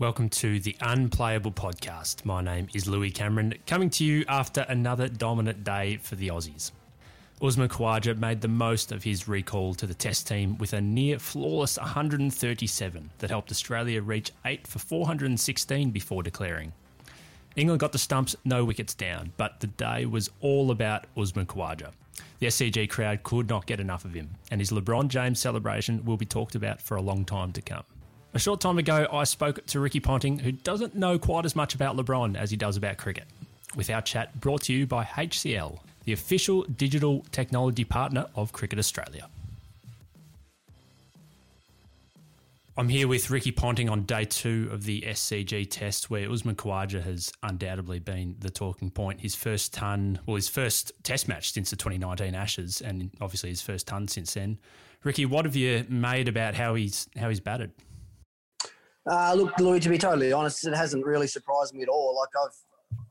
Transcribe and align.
Welcome 0.00 0.28
to 0.28 0.60
the 0.60 0.76
Unplayable 0.80 1.50
Podcast. 1.50 2.24
My 2.24 2.40
name 2.40 2.68
is 2.72 2.86
Louis 2.86 3.10
Cameron, 3.10 3.54
coming 3.66 3.90
to 3.90 4.04
you 4.04 4.24
after 4.28 4.60
another 4.68 5.08
dominant 5.08 5.64
day 5.64 5.96
for 5.96 6.14
the 6.14 6.28
Aussies. 6.28 6.70
Usman 7.42 7.68
Khawaja 7.68 8.16
made 8.16 8.40
the 8.40 8.46
most 8.46 8.92
of 8.92 9.02
his 9.02 9.26
recall 9.26 9.74
to 9.74 9.88
the 9.88 9.94
Test 9.94 10.28
team 10.28 10.56
with 10.58 10.72
a 10.72 10.80
near 10.80 11.18
flawless 11.18 11.78
137 11.78 13.10
that 13.18 13.30
helped 13.30 13.50
Australia 13.50 14.00
reach 14.00 14.30
8 14.44 14.68
for 14.68 14.78
416 14.78 15.90
before 15.90 16.22
declaring. 16.22 16.72
England 17.56 17.80
got 17.80 17.90
the 17.90 17.98
stumps, 17.98 18.36
no 18.44 18.64
wickets 18.64 18.94
down, 18.94 19.32
but 19.36 19.58
the 19.58 19.66
day 19.66 20.06
was 20.06 20.30
all 20.40 20.70
about 20.70 21.06
Usman 21.16 21.46
Khawaja. 21.46 21.90
The 22.38 22.46
SCG 22.46 22.88
crowd 22.88 23.24
could 23.24 23.48
not 23.48 23.66
get 23.66 23.80
enough 23.80 24.04
of 24.04 24.14
him, 24.14 24.30
and 24.52 24.60
his 24.60 24.70
LeBron 24.70 25.08
James 25.08 25.40
celebration 25.40 26.04
will 26.04 26.16
be 26.16 26.24
talked 26.24 26.54
about 26.54 26.80
for 26.80 26.96
a 26.96 27.02
long 27.02 27.24
time 27.24 27.50
to 27.50 27.60
come. 27.60 27.82
A 28.34 28.38
short 28.38 28.60
time 28.60 28.76
ago, 28.78 29.08
I 29.10 29.24
spoke 29.24 29.64
to 29.66 29.80
Ricky 29.80 30.00
Ponting, 30.00 30.38
who 30.38 30.52
doesn't 30.52 30.94
know 30.94 31.18
quite 31.18 31.46
as 31.46 31.56
much 31.56 31.74
about 31.74 31.96
LeBron 31.96 32.36
as 32.36 32.50
he 32.50 32.58
does 32.58 32.76
about 32.76 32.98
cricket. 32.98 33.24
With 33.74 33.88
our 33.88 34.02
chat 34.02 34.38
brought 34.38 34.62
to 34.64 34.72
you 34.72 34.86
by 34.86 35.04
HCL, 35.04 35.78
the 36.04 36.12
official 36.12 36.62
digital 36.64 37.24
technology 37.32 37.84
partner 37.84 38.26
of 38.34 38.52
Cricket 38.52 38.78
Australia. 38.78 39.28
I'm 42.76 42.90
here 42.90 43.08
with 43.08 43.30
Ricky 43.30 43.50
Ponting 43.50 43.88
on 43.88 44.02
day 44.02 44.24
two 44.24 44.68
of 44.70 44.84
the 44.84 45.00
SCG 45.00 45.68
test, 45.68 46.10
where 46.10 46.30
Usman 46.30 46.54
Khawaja 46.54 47.02
has 47.02 47.32
undoubtedly 47.42 47.98
been 47.98 48.36
the 48.38 48.50
talking 48.50 48.90
point. 48.90 49.20
His 49.20 49.34
first 49.34 49.72
ton, 49.72 50.20
well, 50.26 50.36
his 50.36 50.48
first 50.48 50.92
test 51.02 51.28
match 51.28 51.52
since 51.52 51.70
the 51.70 51.76
2019 51.76 52.34
Ashes, 52.34 52.82
and 52.82 53.10
obviously 53.22 53.48
his 53.48 53.62
first 53.62 53.86
ton 53.86 54.06
since 54.06 54.34
then. 54.34 54.58
Ricky, 55.02 55.26
what 55.26 55.44
have 55.44 55.56
you 55.56 55.86
made 55.88 56.28
about 56.28 56.54
how 56.54 56.74
he's 56.74 57.08
how 57.16 57.30
he's 57.30 57.40
batted? 57.40 57.72
Uh, 59.08 59.34
look, 59.34 59.58
Louis, 59.58 59.80
to 59.80 59.88
be 59.88 59.98
totally 59.98 60.32
honest, 60.32 60.66
it 60.66 60.74
hasn't 60.74 61.04
really 61.04 61.26
surprised 61.26 61.74
me 61.74 61.82
at 61.82 61.88
all. 61.88 62.16
Like 62.18 62.30
I've 62.44 62.54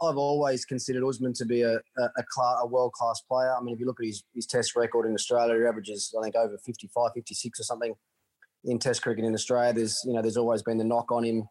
I've 0.02 0.18
always 0.18 0.66
considered 0.66 1.04
Usman 1.08 1.34
to 1.34 1.46
be 1.46 1.62
a, 1.62 1.76
a, 1.76 2.02
a, 2.02 2.42
a 2.62 2.68
world 2.68 2.94
class 2.94 3.22
player. 3.22 3.56
I 3.56 3.62
mean, 3.62 3.74
if 3.74 3.80
you 3.80 3.86
look 3.86 4.00
at 4.00 4.06
his, 4.06 4.24
his 4.34 4.46
test 4.46 4.76
record 4.76 5.08
in 5.08 5.14
Australia, 5.14 5.56
he 5.56 5.66
averages, 5.66 6.14
I 6.18 6.24
think, 6.24 6.36
over 6.36 6.58
55, 6.58 7.12
56 7.14 7.60
or 7.60 7.64
something 7.64 7.96
in 8.66 8.80
test 8.80 9.02
cricket 9.02 9.26
in 9.26 9.34
Australia. 9.34 9.74
There's, 9.74 10.00
you 10.06 10.14
know, 10.14 10.22
there's 10.22 10.38
always 10.38 10.64
been 10.64 10.78
the 10.78 10.84
knock 10.84 11.12
on 11.12 11.24
him 11.24 11.48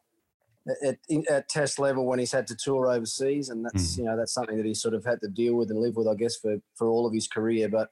at, 0.84 0.98
at 1.30 1.48
test 1.48 1.78
level 1.78 2.06
when 2.06 2.19
he's 2.19 2.33
had 2.33 2.47
to 2.48 2.56
tour 2.56 2.89
overseas. 2.89 3.48
And 3.48 3.64
that's, 3.64 3.94
mm. 3.94 3.98
you 3.98 4.05
know, 4.05 4.17
that's 4.17 4.34
something 4.34 4.56
that 4.56 4.67
he's 4.67 4.83
sort 4.83 4.94
of 4.94 5.05
had 5.05 5.20
to 5.22 5.28
deal 5.28 5.55
with 5.55 5.70
and 5.70 5.80
live 5.80 5.97
with, 5.97 6.08
I 6.08 6.14
guess, 6.14 6.36
for, 6.36 6.56
for 6.77 6.89
all 6.89 7.06
of 7.06 7.14
his 7.14 7.28
career. 7.28 7.69
But, 7.69 7.91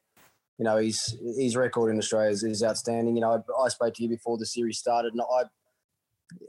you 0.59 0.65
know, 0.65 0.77
his, 0.77 1.17
his 1.37 1.57
record 1.57 1.91
in 1.91 1.99
Australia 1.99 2.31
is, 2.31 2.43
is 2.43 2.63
outstanding. 2.63 3.17
You 3.17 3.23
know, 3.23 3.43
I, 3.59 3.65
I 3.65 3.69
spoke 3.69 3.95
to 3.95 4.03
you 4.03 4.09
before 4.09 4.39
the 4.39 4.47
series 4.47 4.79
started 4.79 5.13
and 5.13 5.23
I, 5.23 5.45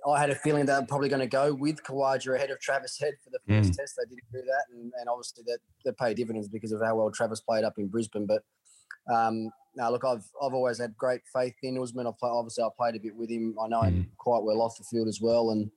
I 0.08 0.20
had 0.20 0.30
a 0.30 0.36
feeling 0.36 0.66
they're 0.66 0.86
probably 0.86 1.10
going 1.10 1.22
to 1.22 1.28
go 1.28 1.54
with 1.54 1.84
Khawaja 1.84 2.36
ahead 2.36 2.52
of 2.52 2.60
Travis 2.60 2.98
Head 3.00 3.14
for 3.24 3.30
the 3.30 3.40
first 3.48 3.72
mm. 3.72 3.78
test. 3.78 3.96
They 3.98 4.10
didn't 4.10 4.32
do 4.32 4.42
that, 4.42 4.66
and, 4.72 4.92
and 5.00 5.10
obviously 5.10 5.44
that 5.48 5.60
they 5.84 5.92
pay 6.00 6.14
dividends 6.14 6.48
because 6.48 6.72
of 6.72 6.82
how 6.84 6.96
well 6.96 7.12
Travis 7.12 7.42
played 7.42 7.64
up 7.64 7.74
in 7.78 7.88
Brisbane. 7.88 8.26
But 8.26 8.44
um, 9.14 9.50
now, 9.76 9.92
look, 9.92 10.06
I've 10.06 10.26
I've 10.42 10.54
always 10.54 10.80
had 10.80 10.96
great 10.98 11.22
faith 11.34 11.56
in 11.64 11.82
Usman. 11.82 12.08
I've 12.08 12.18
play, 12.18 12.30
obviously 12.30 12.64
I 12.64 12.70
played 12.78 12.96
a 12.96 13.00
bit 13.00 13.16
with 13.16 13.30
him. 13.30 13.56
I 13.64 13.68
know 13.68 13.82
mm. 13.82 13.90
him 13.90 14.12
quite 14.18 14.44
well 14.44 14.62
off 14.62 14.78
the 14.78 14.84
field 14.84 15.08
as 15.08 15.20
well, 15.22 15.52
and 15.52 15.70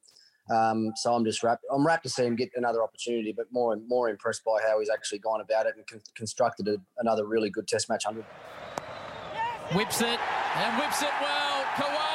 um, 0.51 0.93
so 0.97 1.13
I'm 1.15 1.25
just 1.25 1.43
rapt. 1.43 1.65
I'm 1.73 1.87
rapt 1.87 2.05
to 2.05 2.09
see 2.09 2.25
him 2.25 2.37
get 2.37 2.51
another 2.55 2.83
opportunity, 2.83 3.33
but 3.37 3.47
more 3.53 3.73
and 3.73 3.87
more 3.87 4.09
impressed 4.09 4.45
by 4.45 4.59
how 4.67 4.79
he's 4.81 4.91
actually 4.91 5.19
gone 5.19 5.41
about 5.41 5.67
it 5.67 5.75
and 5.77 5.87
con- 5.87 6.01
constructed 6.17 6.69
a, 6.69 6.77
another 6.99 7.27
really 7.27 7.51
good 7.51 7.69
Test 7.69 7.89
match 7.89 8.05
hundred. 8.05 8.25
Whips 9.75 10.01
it 10.01 10.19
and 10.57 10.79
whips 10.79 11.03
it 11.03 11.11
well. 11.21 11.63
Khawaja, 11.77 12.08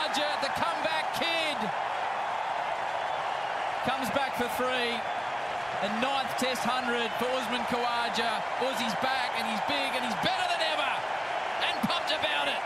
comes 3.85 4.09
back 4.11 4.35
for 4.35 4.47
three. 4.55 4.95
A 5.83 5.89
ninth 5.99 6.31
Test 6.39 6.63
hundred 6.63 7.11
for 7.19 7.27
Usman 7.35 7.59
Khawaja. 7.67 8.39
Uzi's 8.63 8.95
back 9.03 9.35
and 9.35 9.43
he's 9.51 9.59
big 9.67 9.91
and 9.91 10.07
he's 10.07 10.15
better 10.23 10.45
than 10.47 10.61
ever 10.71 10.91
and 11.67 11.75
pumped 11.83 12.15
about 12.15 12.47
it. 12.47 12.61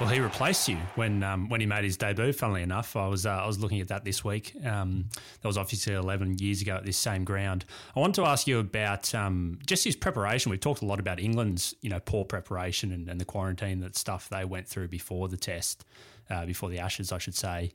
Well, 0.00 0.08
he 0.08 0.18
replaced 0.20 0.66
you 0.66 0.78
when 0.94 1.22
um, 1.22 1.50
when 1.50 1.60
he 1.60 1.66
made 1.66 1.84
his 1.84 1.98
debut. 1.98 2.32
Funnily 2.32 2.62
enough, 2.62 2.96
I 2.96 3.06
was 3.06 3.26
uh, 3.26 3.32
I 3.32 3.46
was 3.46 3.58
looking 3.58 3.82
at 3.82 3.88
that 3.88 4.02
this 4.02 4.24
week. 4.24 4.54
Um, 4.64 5.04
that 5.42 5.46
was 5.46 5.58
obviously 5.58 5.92
eleven 5.92 6.38
years 6.38 6.62
ago 6.62 6.76
at 6.76 6.86
this 6.86 6.96
same 6.96 7.22
ground. 7.22 7.66
I 7.94 8.00
wanted 8.00 8.14
to 8.14 8.24
ask 8.24 8.46
you 8.46 8.60
about 8.60 9.14
um, 9.14 9.58
just 9.66 9.84
his 9.84 9.96
preparation. 9.96 10.48
We've 10.48 10.58
talked 10.58 10.80
a 10.80 10.86
lot 10.86 11.00
about 11.00 11.20
England's 11.20 11.74
you 11.82 11.90
know 11.90 12.00
poor 12.00 12.24
preparation 12.24 12.92
and, 12.92 13.10
and 13.10 13.20
the 13.20 13.26
quarantine 13.26 13.80
that 13.80 13.94
stuff 13.94 14.30
they 14.30 14.42
went 14.42 14.66
through 14.66 14.88
before 14.88 15.28
the 15.28 15.36
test, 15.36 15.84
uh, 16.30 16.46
before 16.46 16.70
the 16.70 16.78
Ashes, 16.78 17.12
I 17.12 17.18
should 17.18 17.36
say. 17.36 17.70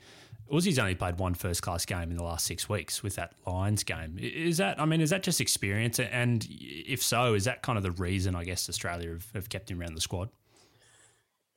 Uzi's 0.51 0.79
only 0.79 0.95
played 0.95 1.19
one 1.19 1.35
first 1.35 1.61
class 1.61 1.85
game 1.85 2.09
in 2.09 2.17
the 2.17 2.23
last 2.23 2.47
six 2.47 2.67
weeks 2.67 3.03
with 3.03 3.15
that 3.17 3.33
Lions 3.45 3.83
game. 3.83 4.17
Is 4.19 4.57
that, 4.57 4.79
I 4.79 4.85
mean, 4.85 5.01
is 5.01 5.09
that 5.09 5.23
just 5.23 5.41
experience? 5.41 5.99
And 5.99 6.45
if 6.49 7.01
so, 7.01 7.33
is 7.33 7.45
that 7.45 7.63
kind 7.63 7.77
of 7.77 7.83
the 7.83 7.91
reason, 7.91 8.35
I 8.35 8.43
guess, 8.43 8.69
Australia 8.69 9.09
have, 9.09 9.25
have 9.33 9.49
kept 9.49 9.71
him 9.71 9.81
around 9.81 9.95
the 9.95 10.01
squad? 10.01 10.29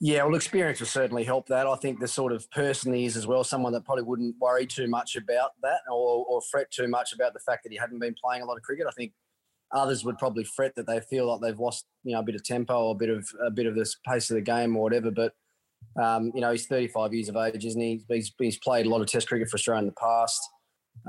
Yeah, 0.00 0.22
well, 0.22 0.36
experience 0.36 0.78
will 0.78 0.86
certainly 0.86 1.24
help 1.24 1.48
that. 1.48 1.66
I 1.66 1.74
think 1.74 1.98
the 1.98 2.06
sort 2.06 2.32
of 2.32 2.48
person 2.52 2.92
he 2.92 3.04
is 3.04 3.16
as 3.16 3.26
well, 3.26 3.42
someone 3.42 3.72
that 3.72 3.84
probably 3.84 4.04
wouldn't 4.04 4.36
worry 4.40 4.64
too 4.64 4.86
much 4.86 5.16
about 5.16 5.52
that 5.62 5.80
or, 5.90 6.24
or 6.28 6.40
fret 6.40 6.70
too 6.70 6.86
much 6.86 7.12
about 7.12 7.34
the 7.34 7.40
fact 7.40 7.64
that 7.64 7.72
he 7.72 7.78
hadn't 7.78 7.98
been 7.98 8.14
playing 8.22 8.42
a 8.42 8.44
lot 8.44 8.56
of 8.56 8.62
cricket. 8.62 8.86
I 8.86 8.92
think 8.92 9.12
others 9.72 10.04
would 10.04 10.16
probably 10.16 10.44
fret 10.44 10.76
that 10.76 10.86
they 10.86 11.00
feel 11.00 11.26
like 11.26 11.40
they've 11.40 11.58
lost, 11.58 11.86
you 12.04 12.12
know, 12.12 12.20
a 12.20 12.22
bit 12.22 12.36
of 12.36 12.44
tempo 12.44 12.80
or 12.80 12.92
a 12.92 12.94
bit 12.94 13.10
of 13.10 13.28
a 13.44 13.50
bit 13.50 13.66
of 13.66 13.74
the 13.74 13.92
pace 14.06 14.30
of 14.30 14.36
the 14.36 14.40
game 14.40 14.76
or 14.76 14.84
whatever. 14.84 15.10
But 15.10 15.32
um, 16.00 16.30
you 16.32 16.40
know, 16.40 16.52
he's 16.52 16.66
35 16.66 17.12
years 17.12 17.28
of 17.28 17.36
age, 17.36 17.64
isn't 17.64 17.80
he? 17.80 18.04
He's, 18.08 18.32
he's 18.38 18.58
played 18.58 18.86
a 18.86 18.88
lot 18.88 19.00
of 19.00 19.08
Test 19.08 19.28
cricket 19.28 19.48
for 19.48 19.56
Australia 19.56 19.80
in 19.80 19.86
the 19.86 19.92
past. 20.00 20.40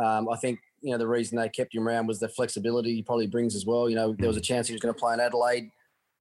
Um, 0.03 0.29
I 0.29 0.37
think 0.37 0.59
you 0.81 0.91
know 0.91 0.97
the 0.97 1.07
reason 1.07 1.37
they 1.37 1.49
kept 1.49 1.75
him 1.75 1.87
around 1.87 2.07
was 2.07 2.19
the 2.19 2.29
flexibility 2.29 2.95
he 2.95 3.03
probably 3.03 3.27
brings 3.27 3.55
as 3.55 3.67
well. 3.67 3.87
You 3.87 3.95
know, 3.95 4.15
there 4.17 4.27
was 4.27 4.37
a 4.37 4.41
chance 4.41 4.67
he 4.67 4.73
was 4.73 4.81
going 4.81 4.93
to 4.93 4.99
play 4.99 5.13
in 5.13 5.19
Adelaide 5.19 5.69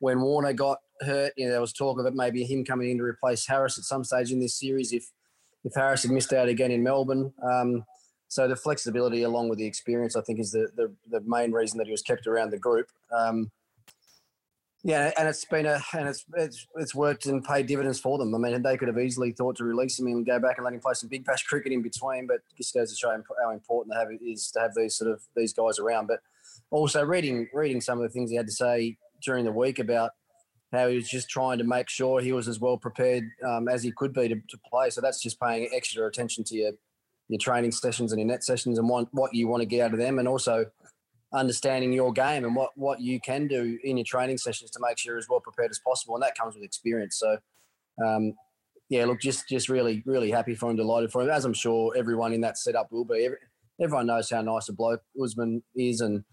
when 0.00 0.20
Warner 0.20 0.52
got 0.52 0.78
hurt, 1.00 1.32
you 1.36 1.46
know, 1.46 1.52
there 1.52 1.60
was 1.60 1.72
talk 1.72 1.98
of 1.98 2.06
it 2.06 2.14
maybe 2.14 2.44
him 2.44 2.64
coming 2.64 2.90
in 2.90 2.98
to 2.98 3.04
replace 3.04 3.46
Harris 3.46 3.78
at 3.78 3.84
some 3.84 4.04
stage 4.04 4.32
in 4.32 4.40
this 4.40 4.58
series 4.58 4.92
if 4.92 5.10
if 5.64 5.74
Harris 5.74 6.02
had 6.02 6.12
missed 6.12 6.32
out 6.32 6.48
again 6.48 6.70
in 6.70 6.82
Melbourne. 6.82 7.32
Um, 7.42 7.84
so 8.28 8.46
the 8.46 8.56
flexibility 8.56 9.22
along 9.22 9.48
with 9.48 9.58
the 9.58 9.66
experience, 9.66 10.14
I 10.16 10.22
think, 10.22 10.38
is 10.38 10.52
the 10.52 10.68
the, 10.76 10.92
the 11.08 11.20
main 11.26 11.52
reason 11.52 11.78
that 11.78 11.86
he 11.86 11.90
was 11.90 12.02
kept 12.02 12.26
around 12.26 12.50
the 12.50 12.58
group. 12.58 12.88
Um, 13.12 13.50
yeah, 14.84 15.10
and 15.18 15.28
it's 15.28 15.44
been 15.44 15.66
a 15.66 15.80
and 15.92 16.08
it's 16.08 16.24
it's 16.36 16.66
it's 16.76 16.94
worked 16.94 17.26
and 17.26 17.42
paid 17.42 17.66
dividends 17.66 17.98
for 17.98 18.16
them. 18.16 18.34
I 18.34 18.38
mean, 18.38 18.62
they 18.62 18.76
could 18.76 18.88
have 18.88 18.98
easily 18.98 19.32
thought 19.32 19.56
to 19.56 19.64
release 19.64 19.98
him 19.98 20.06
and 20.06 20.24
go 20.24 20.38
back 20.38 20.58
and 20.58 20.64
let 20.64 20.74
him 20.74 20.80
play 20.80 20.94
some 20.94 21.08
big 21.08 21.24
bash 21.24 21.42
cricket 21.42 21.72
in 21.72 21.82
between, 21.82 22.26
but 22.26 22.40
just 22.56 22.74
goes 22.74 22.90
to 22.90 22.96
show 22.96 23.10
how 23.42 23.50
important 23.50 23.92
to 23.92 23.98
have 23.98 24.10
it 24.10 24.24
is 24.24 24.50
to 24.52 24.60
have 24.60 24.74
these 24.76 24.94
sort 24.94 25.10
of 25.10 25.20
these 25.34 25.52
guys 25.52 25.80
around. 25.80 26.06
But 26.06 26.20
also 26.70 27.04
reading 27.04 27.48
reading 27.52 27.80
some 27.80 27.98
of 27.98 28.02
the 28.02 28.08
things 28.08 28.30
he 28.30 28.36
had 28.36 28.46
to 28.46 28.52
say 28.52 28.96
during 29.22 29.44
the 29.44 29.52
week 29.52 29.78
about 29.78 30.12
how 30.72 30.88
he 30.88 30.96
was 30.96 31.08
just 31.08 31.30
trying 31.30 31.58
to 31.58 31.64
make 31.64 31.88
sure 31.88 32.20
he 32.20 32.32
was 32.32 32.48
as 32.48 32.60
well 32.60 32.76
prepared 32.76 33.24
um, 33.46 33.68
as 33.68 33.82
he 33.82 33.90
could 33.92 34.12
be 34.12 34.28
to, 34.28 34.34
to, 34.34 34.58
play. 34.70 34.90
So 34.90 35.00
that's 35.00 35.22
just 35.22 35.40
paying 35.40 35.68
extra 35.74 36.06
attention 36.06 36.44
to 36.44 36.56
your 36.56 36.72
your 37.28 37.38
training 37.38 37.72
sessions 37.72 38.12
and 38.12 38.18
your 38.18 38.26
net 38.26 38.42
sessions 38.42 38.78
and 38.78 38.88
what, 38.88 39.06
what 39.12 39.34
you 39.34 39.48
want 39.48 39.60
to 39.60 39.66
get 39.66 39.82
out 39.84 39.92
of 39.92 39.98
them, 39.98 40.18
and 40.18 40.26
also 40.26 40.64
understanding 41.34 41.92
your 41.92 42.12
game 42.12 42.44
and 42.44 42.56
what 42.56 42.70
what 42.76 43.00
you 43.00 43.20
can 43.20 43.46
do 43.46 43.78
in 43.84 43.96
your 43.96 44.04
training 44.04 44.38
sessions 44.38 44.70
to 44.70 44.80
make 44.80 44.98
sure 44.98 45.12
you're 45.12 45.18
as 45.18 45.28
well 45.28 45.40
prepared 45.40 45.70
as 45.70 45.78
possible. 45.78 46.14
And 46.14 46.22
that 46.22 46.36
comes 46.36 46.54
with 46.54 46.64
experience. 46.64 47.18
So. 47.18 47.38
Um, 48.04 48.34
yeah, 48.88 49.04
look, 49.04 49.20
just 49.20 49.48
just 49.48 49.68
really, 49.68 50.02
really 50.06 50.30
happy 50.30 50.54
for 50.54 50.70
him, 50.70 50.76
delighted 50.76 51.12
for 51.12 51.22
him, 51.22 51.28
as 51.28 51.44
I'm 51.44 51.52
sure 51.52 51.92
everyone 51.96 52.32
in 52.32 52.40
that 52.40 52.56
setup 52.56 52.90
will 52.90 53.04
be. 53.04 53.26
Every, 53.26 53.36
everyone 53.80 54.06
knows 54.06 54.30
how 54.30 54.40
nice 54.40 54.68
a 54.68 54.72
bloke 54.72 55.02
Usman 55.22 55.62
is, 55.76 56.00
and 56.00 56.24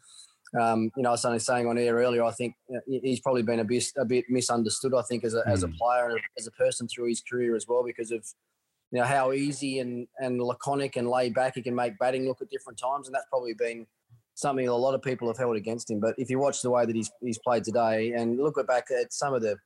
um, 0.60 0.92
you 0.96 1.04
know, 1.04 1.10
I 1.10 1.14
was 1.14 1.26
only 1.26 1.40
saying 1.40 1.68
on 1.68 1.78
air 1.78 1.96
earlier, 1.96 2.24
I 2.24 2.32
think 2.32 2.56
he's 2.88 3.20
probably 3.20 3.44
been 3.44 3.60
a 3.60 3.64
bit, 3.64 3.84
a 3.98 4.06
bit 4.06 4.26
misunderstood, 4.30 4.94
I 4.94 5.02
think, 5.02 5.24
as 5.24 5.34
a, 5.34 5.42
mm. 5.42 5.48
as 5.48 5.64
a 5.64 5.68
hmm. 5.68 5.74
player 5.74 6.10
and 6.10 6.20
as 6.38 6.48
a 6.48 6.52
person 6.52 6.88
through 6.88 7.10
his 7.10 7.22
career 7.22 7.56
as 7.56 7.68
well, 7.68 7.84
because 7.84 8.12
of, 8.12 8.26
you 8.92 9.00
know, 9.00 9.06
how 9.06 9.34
easy 9.34 9.80
and, 9.80 10.08
and 10.20 10.42
laconic 10.42 10.96
and 10.96 11.10
laid 11.10 11.34
back 11.34 11.56
he 11.56 11.62
can 11.62 11.76
make 11.76 11.98
batting 12.00 12.26
look 12.26 12.42
at 12.42 12.50
different 12.50 12.80
times. 12.80 13.08
And 13.08 13.16
that's 13.16 13.26
probably 13.30 13.54
been 13.54 13.86
something 14.36 14.68
a 14.68 14.76
lot 14.76 14.94
of 14.94 15.02
people 15.02 15.28
have 15.28 15.38
held 15.38 15.56
against 15.56 15.90
him. 15.90 16.00
But 16.00 16.16
if 16.18 16.30
you 16.30 16.40
watch 16.40 16.62
the 16.62 16.70
way 16.70 16.86
that 16.86 16.96
he's, 16.96 17.12
he's 17.22 17.40
played 17.40 17.64
today 17.64 18.14
and 18.14 18.38
look 18.38 18.56
back 18.68 18.86
at 18.92 19.12
some 19.12 19.34
of 19.34 19.42
the 19.42 19.58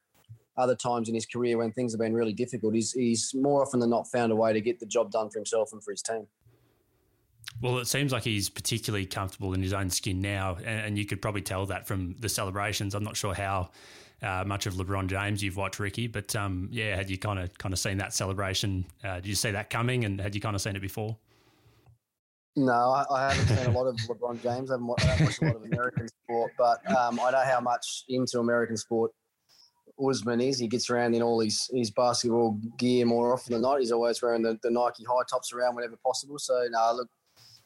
other 0.58 0.76
times 0.76 1.10
in 1.10 1.16
his 1.16 1.26
career 1.26 1.58
when 1.58 1.72
things 1.72 1.94
have 1.94 2.00
been 2.00 2.14
really 2.14 2.34
difficult, 2.34 2.74
he's, 2.74 2.94
he's 2.94 3.32
more 3.36 3.62
often 3.62 3.80
than 3.80 3.90
not 3.90 4.08
found 4.08 4.32
a 4.32 4.36
way 4.36 4.54
to 4.54 4.62
get 4.62 4.80
the 4.80 4.86
job 4.86 5.12
done 5.12 5.30
for 5.30 5.40
himself 5.40 5.72
and 5.74 5.84
for 5.84 5.92
his 5.92 6.02
team. 6.02 6.28
Well, 7.62 7.80
it 7.80 7.88
seems 7.88 8.12
like 8.12 8.24
he's 8.24 8.50
particularly 8.50 9.06
comfortable 9.06 9.54
in 9.54 9.62
his 9.62 9.74
own 9.74 9.90
skin 9.90 10.22
now, 10.22 10.58
and 10.64 10.98
you 10.98 11.06
could 11.06 11.22
probably 11.22 11.42
tell 11.42 11.66
that 11.66 11.88
from 11.88 12.16
the 12.20 12.30
celebrations. 12.30 12.96
I'm 12.96 13.04
not 13.04 13.18
sure 13.18 13.34
how 13.34 13.72
uh, 14.22 14.44
much 14.46 14.66
of 14.66 14.76
LeBron 14.76 15.08
James 15.08 15.44
you've 15.44 15.58
watched, 15.58 15.80
Ricky, 15.80 16.08
but 16.08 16.36
um, 16.36 16.70
yeah, 16.72 16.96
had 16.96 17.10
you 17.10 17.18
kind 17.18 17.40
of 17.40 17.58
kind 17.58 17.74
of 17.74 17.80
seen 17.80 17.98
that 17.98 18.14
celebration? 18.14 18.86
Uh, 19.04 19.16
did 19.16 19.28
you 19.28 19.36
see 19.36 19.52
that 19.52 19.70
coming, 19.70 20.06
and 20.06 20.22
had 20.22 20.36
you 20.36 20.42
kind 20.42 20.56
of 20.56 20.62
seen 20.62 20.76
it 20.76 20.82
before? 20.82 21.18
No, 22.56 22.72
I, 22.72 23.06
I 23.12 23.34
haven't 23.34 23.58
seen 23.58 23.68
a 23.68 23.78
lot 23.78 23.88
of 23.88 23.96
LeBron 23.96 24.42
James. 24.42 24.72
I 24.72 24.74
haven't, 24.74 24.90
I 25.00 25.06
haven't 25.06 25.26
watched 25.26 25.42
a 25.42 25.46
lot 25.46 25.56
of 25.56 25.64
American 25.64 26.08
sport, 26.08 26.52
but 26.58 26.92
um, 26.96 27.20
I 27.20 27.32
know 27.32 27.44
how 27.44 27.60
much 27.60 28.04
into 28.10 28.40
American 28.40 28.78
sport 28.78 29.12
Usman 30.02 30.42
is. 30.42 30.60
He 30.60 30.68
gets 30.68 30.90
around 30.90 31.14
in 31.14 31.22
all 31.22 31.40
his, 31.40 31.70
his 31.74 31.92
basketball 31.92 32.60
gear 32.78 33.06
more 33.06 33.34
often 33.34 33.54
than 33.54 33.62
not. 33.62 33.80
He's 33.80 33.92
always 33.92 34.22
wearing 34.22 34.42
the, 34.42 34.58
the 34.64 34.72
Nike 34.72 35.04
high 35.04 35.24
tops 35.30 35.54
around 35.54 35.76
whenever 35.76 35.98
possible. 36.06 36.40
So, 36.40 36.68
no, 36.70 36.94
look, 36.96 37.10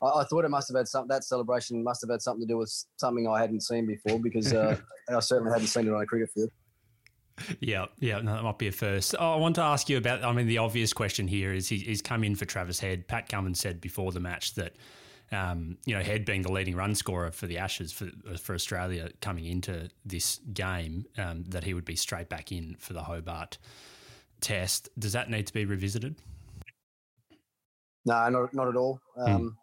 I, 0.03 0.21
I, 0.21 0.23
thought 0.25 0.45
it 0.45 0.49
must 0.49 0.67
have 0.69 0.77
had 0.77 0.87
some, 0.87 1.07
that 1.07 1.23
celebration 1.23 1.83
must 1.83 2.01
have 2.01 2.09
had 2.09 2.21
something 2.21 2.45
to 2.47 2.53
do 2.53 2.57
with 2.57 2.85
something 2.97 3.27
I 3.27 3.39
hadn't 3.39 3.61
seen 3.61 3.85
before 3.85 4.19
because 4.19 4.53
uh, 4.53 4.77
I 5.09 5.19
certainly 5.19 5.51
hadn't 5.51 5.67
seen 5.67 5.87
it 5.87 5.93
on 5.93 6.01
a 6.01 6.05
cricket 6.05 6.29
field. 6.31 6.49
Yeah, 7.59 7.85
yeah, 7.99 8.19
no, 8.19 8.35
that 8.35 8.43
might 8.43 8.59
be 8.59 8.67
a 8.67 8.71
first. 8.71 9.15
Oh, 9.17 9.33
I 9.33 9.37
want 9.37 9.55
to 9.55 9.63
ask 9.63 9.89
you 9.89 9.97
about. 9.97 10.23
I 10.23 10.31
mean, 10.33 10.45
the 10.45 10.59
obvious 10.59 10.93
question 10.93 11.27
here 11.27 11.51
is 11.51 11.67
he, 11.67 11.77
he's 11.77 12.01
come 12.01 12.23
in 12.23 12.35
for 12.35 12.45
Travis 12.45 12.79
Head. 12.79 13.07
Pat 13.07 13.27
Cummins 13.27 13.59
said 13.59 13.81
before 13.81 14.11
the 14.11 14.19
match 14.19 14.53
that 14.53 14.75
um, 15.33 15.77
you 15.85 15.95
know, 15.95 16.03
Head 16.03 16.25
being 16.25 16.43
the 16.43 16.51
leading 16.51 16.75
run 16.75 16.95
scorer 16.95 17.31
for 17.31 17.47
the 17.47 17.57
Ashes 17.57 17.91
for, 17.91 18.09
for 18.37 18.53
Australia 18.53 19.09
coming 19.21 19.45
into 19.45 19.89
this 20.05 20.39
game, 20.53 21.05
um, 21.17 21.43
that 21.49 21.63
he 21.63 21.73
would 21.73 21.85
be 21.85 21.95
straight 21.95 22.29
back 22.29 22.51
in 22.51 22.75
for 22.79 22.93
the 22.93 23.01
Hobart 23.01 23.57
test. 24.41 24.89
Does 24.97 25.13
that 25.13 25.29
need 25.29 25.47
to 25.47 25.53
be 25.53 25.65
revisited? 25.65 26.15
No, 28.05 28.29
not, 28.29 28.53
not 28.53 28.67
at 28.67 28.75
all. 28.75 28.99
Hmm. 29.15 29.35
Um. 29.35 29.57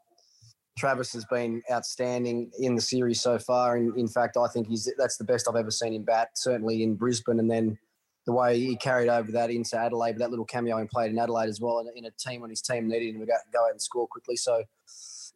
Travis 0.80 1.12
has 1.12 1.26
been 1.26 1.62
outstanding 1.70 2.50
in 2.58 2.74
the 2.74 2.80
series 2.80 3.20
so 3.20 3.38
far. 3.38 3.76
And 3.76 3.96
in 3.98 4.08
fact, 4.08 4.38
I 4.38 4.48
think 4.48 4.66
he's 4.66 4.90
that's 4.96 5.18
the 5.18 5.24
best 5.24 5.46
I've 5.48 5.56
ever 5.56 5.70
seen 5.70 5.92
him 5.92 6.04
bat, 6.04 6.30
certainly 6.34 6.82
in 6.82 6.94
Brisbane. 6.94 7.38
And 7.38 7.50
then 7.50 7.78
the 8.24 8.32
way 8.32 8.58
he 8.58 8.76
carried 8.76 9.10
over 9.10 9.30
that 9.32 9.50
into 9.50 9.78
Adelaide, 9.78 10.12
but 10.12 10.20
that 10.20 10.30
little 10.30 10.46
cameo 10.46 10.78
and 10.78 10.88
played 10.88 11.10
in 11.10 11.18
Adelaide 11.18 11.48
as 11.48 11.60
well, 11.60 11.80
in, 11.80 11.88
in 11.94 12.06
a 12.06 12.10
team 12.18 12.40
when 12.40 12.48
his 12.48 12.62
team 12.62 12.88
needed 12.88 13.14
him 13.14 13.20
to 13.20 13.26
go, 13.26 13.34
go 13.52 13.64
out 13.64 13.70
and 13.70 13.80
score 13.80 14.06
quickly. 14.08 14.36
So 14.36 14.64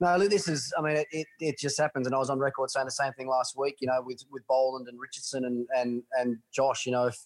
no, 0.00 0.18
this 0.18 0.48
is. 0.48 0.72
I 0.78 0.82
mean, 0.82 0.96
it, 0.96 1.06
it, 1.12 1.26
it, 1.38 1.58
just 1.58 1.78
happens, 1.78 2.06
and 2.06 2.16
I 2.16 2.18
was 2.18 2.30
on 2.30 2.38
record 2.38 2.70
saying 2.70 2.86
the 2.86 2.90
same 2.90 3.12
thing 3.12 3.28
last 3.28 3.54
week. 3.56 3.76
You 3.80 3.88
know, 3.88 4.02
with 4.04 4.24
with 4.30 4.46
Boland 4.48 4.88
and 4.88 4.98
Richardson 4.98 5.44
and 5.44 5.66
and 5.76 6.02
and 6.18 6.38
Josh. 6.52 6.86
You 6.86 6.92
know, 6.92 7.06
if, 7.06 7.18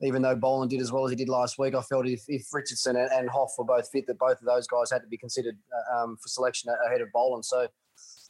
even 0.00 0.22
though 0.22 0.36
Boland 0.36 0.70
did 0.70 0.80
as 0.80 0.92
well 0.92 1.04
as 1.04 1.10
he 1.10 1.16
did 1.16 1.28
last 1.28 1.58
week, 1.58 1.74
I 1.74 1.82
felt 1.82 2.06
if, 2.06 2.22
if 2.28 2.46
Richardson 2.52 2.96
and, 2.96 3.10
and 3.10 3.28
Hoff 3.28 3.52
were 3.58 3.64
both 3.64 3.88
fit, 3.90 4.06
that 4.06 4.18
both 4.18 4.38
of 4.40 4.46
those 4.46 4.66
guys 4.66 4.90
had 4.90 5.02
to 5.02 5.08
be 5.08 5.16
considered 5.16 5.56
uh, 5.72 5.96
um, 5.96 6.16
for 6.22 6.28
selection 6.28 6.72
ahead 6.86 7.00
of 7.00 7.08
Boland. 7.12 7.44
So, 7.44 7.66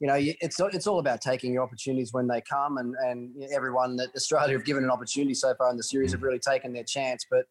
you 0.00 0.06
know, 0.06 0.16
it's 0.18 0.60
it's 0.60 0.86
all 0.86 0.98
about 0.98 1.20
taking 1.20 1.52
your 1.52 1.62
opportunities 1.62 2.12
when 2.12 2.26
they 2.26 2.40
come, 2.40 2.78
and 2.78 2.94
and 3.04 3.34
everyone 3.52 3.96
that 3.96 4.08
Australia 4.14 4.56
have 4.56 4.64
given 4.64 4.84
an 4.84 4.90
opportunity 4.90 5.34
so 5.34 5.54
far 5.56 5.70
in 5.70 5.76
the 5.76 5.82
series 5.82 6.12
have 6.12 6.22
really 6.22 6.38
taken 6.38 6.72
their 6.72 6.84
chance. 6.84 7.26
But 7.30 7.46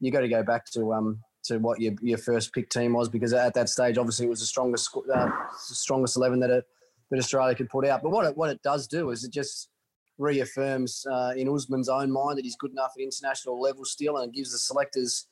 you 0.00 0.10
got 0.10 0.20
to 0.20 0.28
go 0.28 0.42
back 0.42 0.66
to 0.72 0.92
um, 0.92 1.20
to 1.44 1.58
what 1.58 1.80
your, 1.80 1.94
your 2.02 2.18
first 2.18 2.52
pick 2.52 2.68
team 2.68 2.94
was 2.94 3.08
because 3.08 3.32
at 3.32 3.54
that 3.54 3.68
stage, 3.68 3.96
obviously, 3.96 4.26
it 4.26 4.30
was 4.30 4.40
the 4.40 4.46
strongest 4.46 4.90
uh, 5.14 5.30
strongest 5.56 6.16
eleven 6.16 6.40
that 6.40 6.50
it, 6.50 6.64
that 7.10 7.18
Australia 7.18 7.54
could 7.54 7.70
put 7.70 7.86
out. 7.86 8.02
But 8.02 8.10
what 8.10 8.26
it, 8.26 8.36
what 8.36 8.50
it 8.50 8.60
does 8.62 8.88
do 8.88 9.10
is 9.10 9.24
it 9.24 9.32
just 9.32 9.70
reaffirms 10.18 11.04
uh, 11.10 11.32
in 11.36 11.48
Usman's 11.48 11.88
own 11.88 12.10
mind 12.10 12.38
that 12.38 12.44
he's 12.44 12.56
good 12.56 12.70
enough 12.70 12.92
at 12.96 13.02
international 13.02 13.60
level 13.60 13.84
still, 13.84 14.18
and 14.18 14.32
gives 14.32 14.52
the 14.52 14.58
selectors 14.58 15.26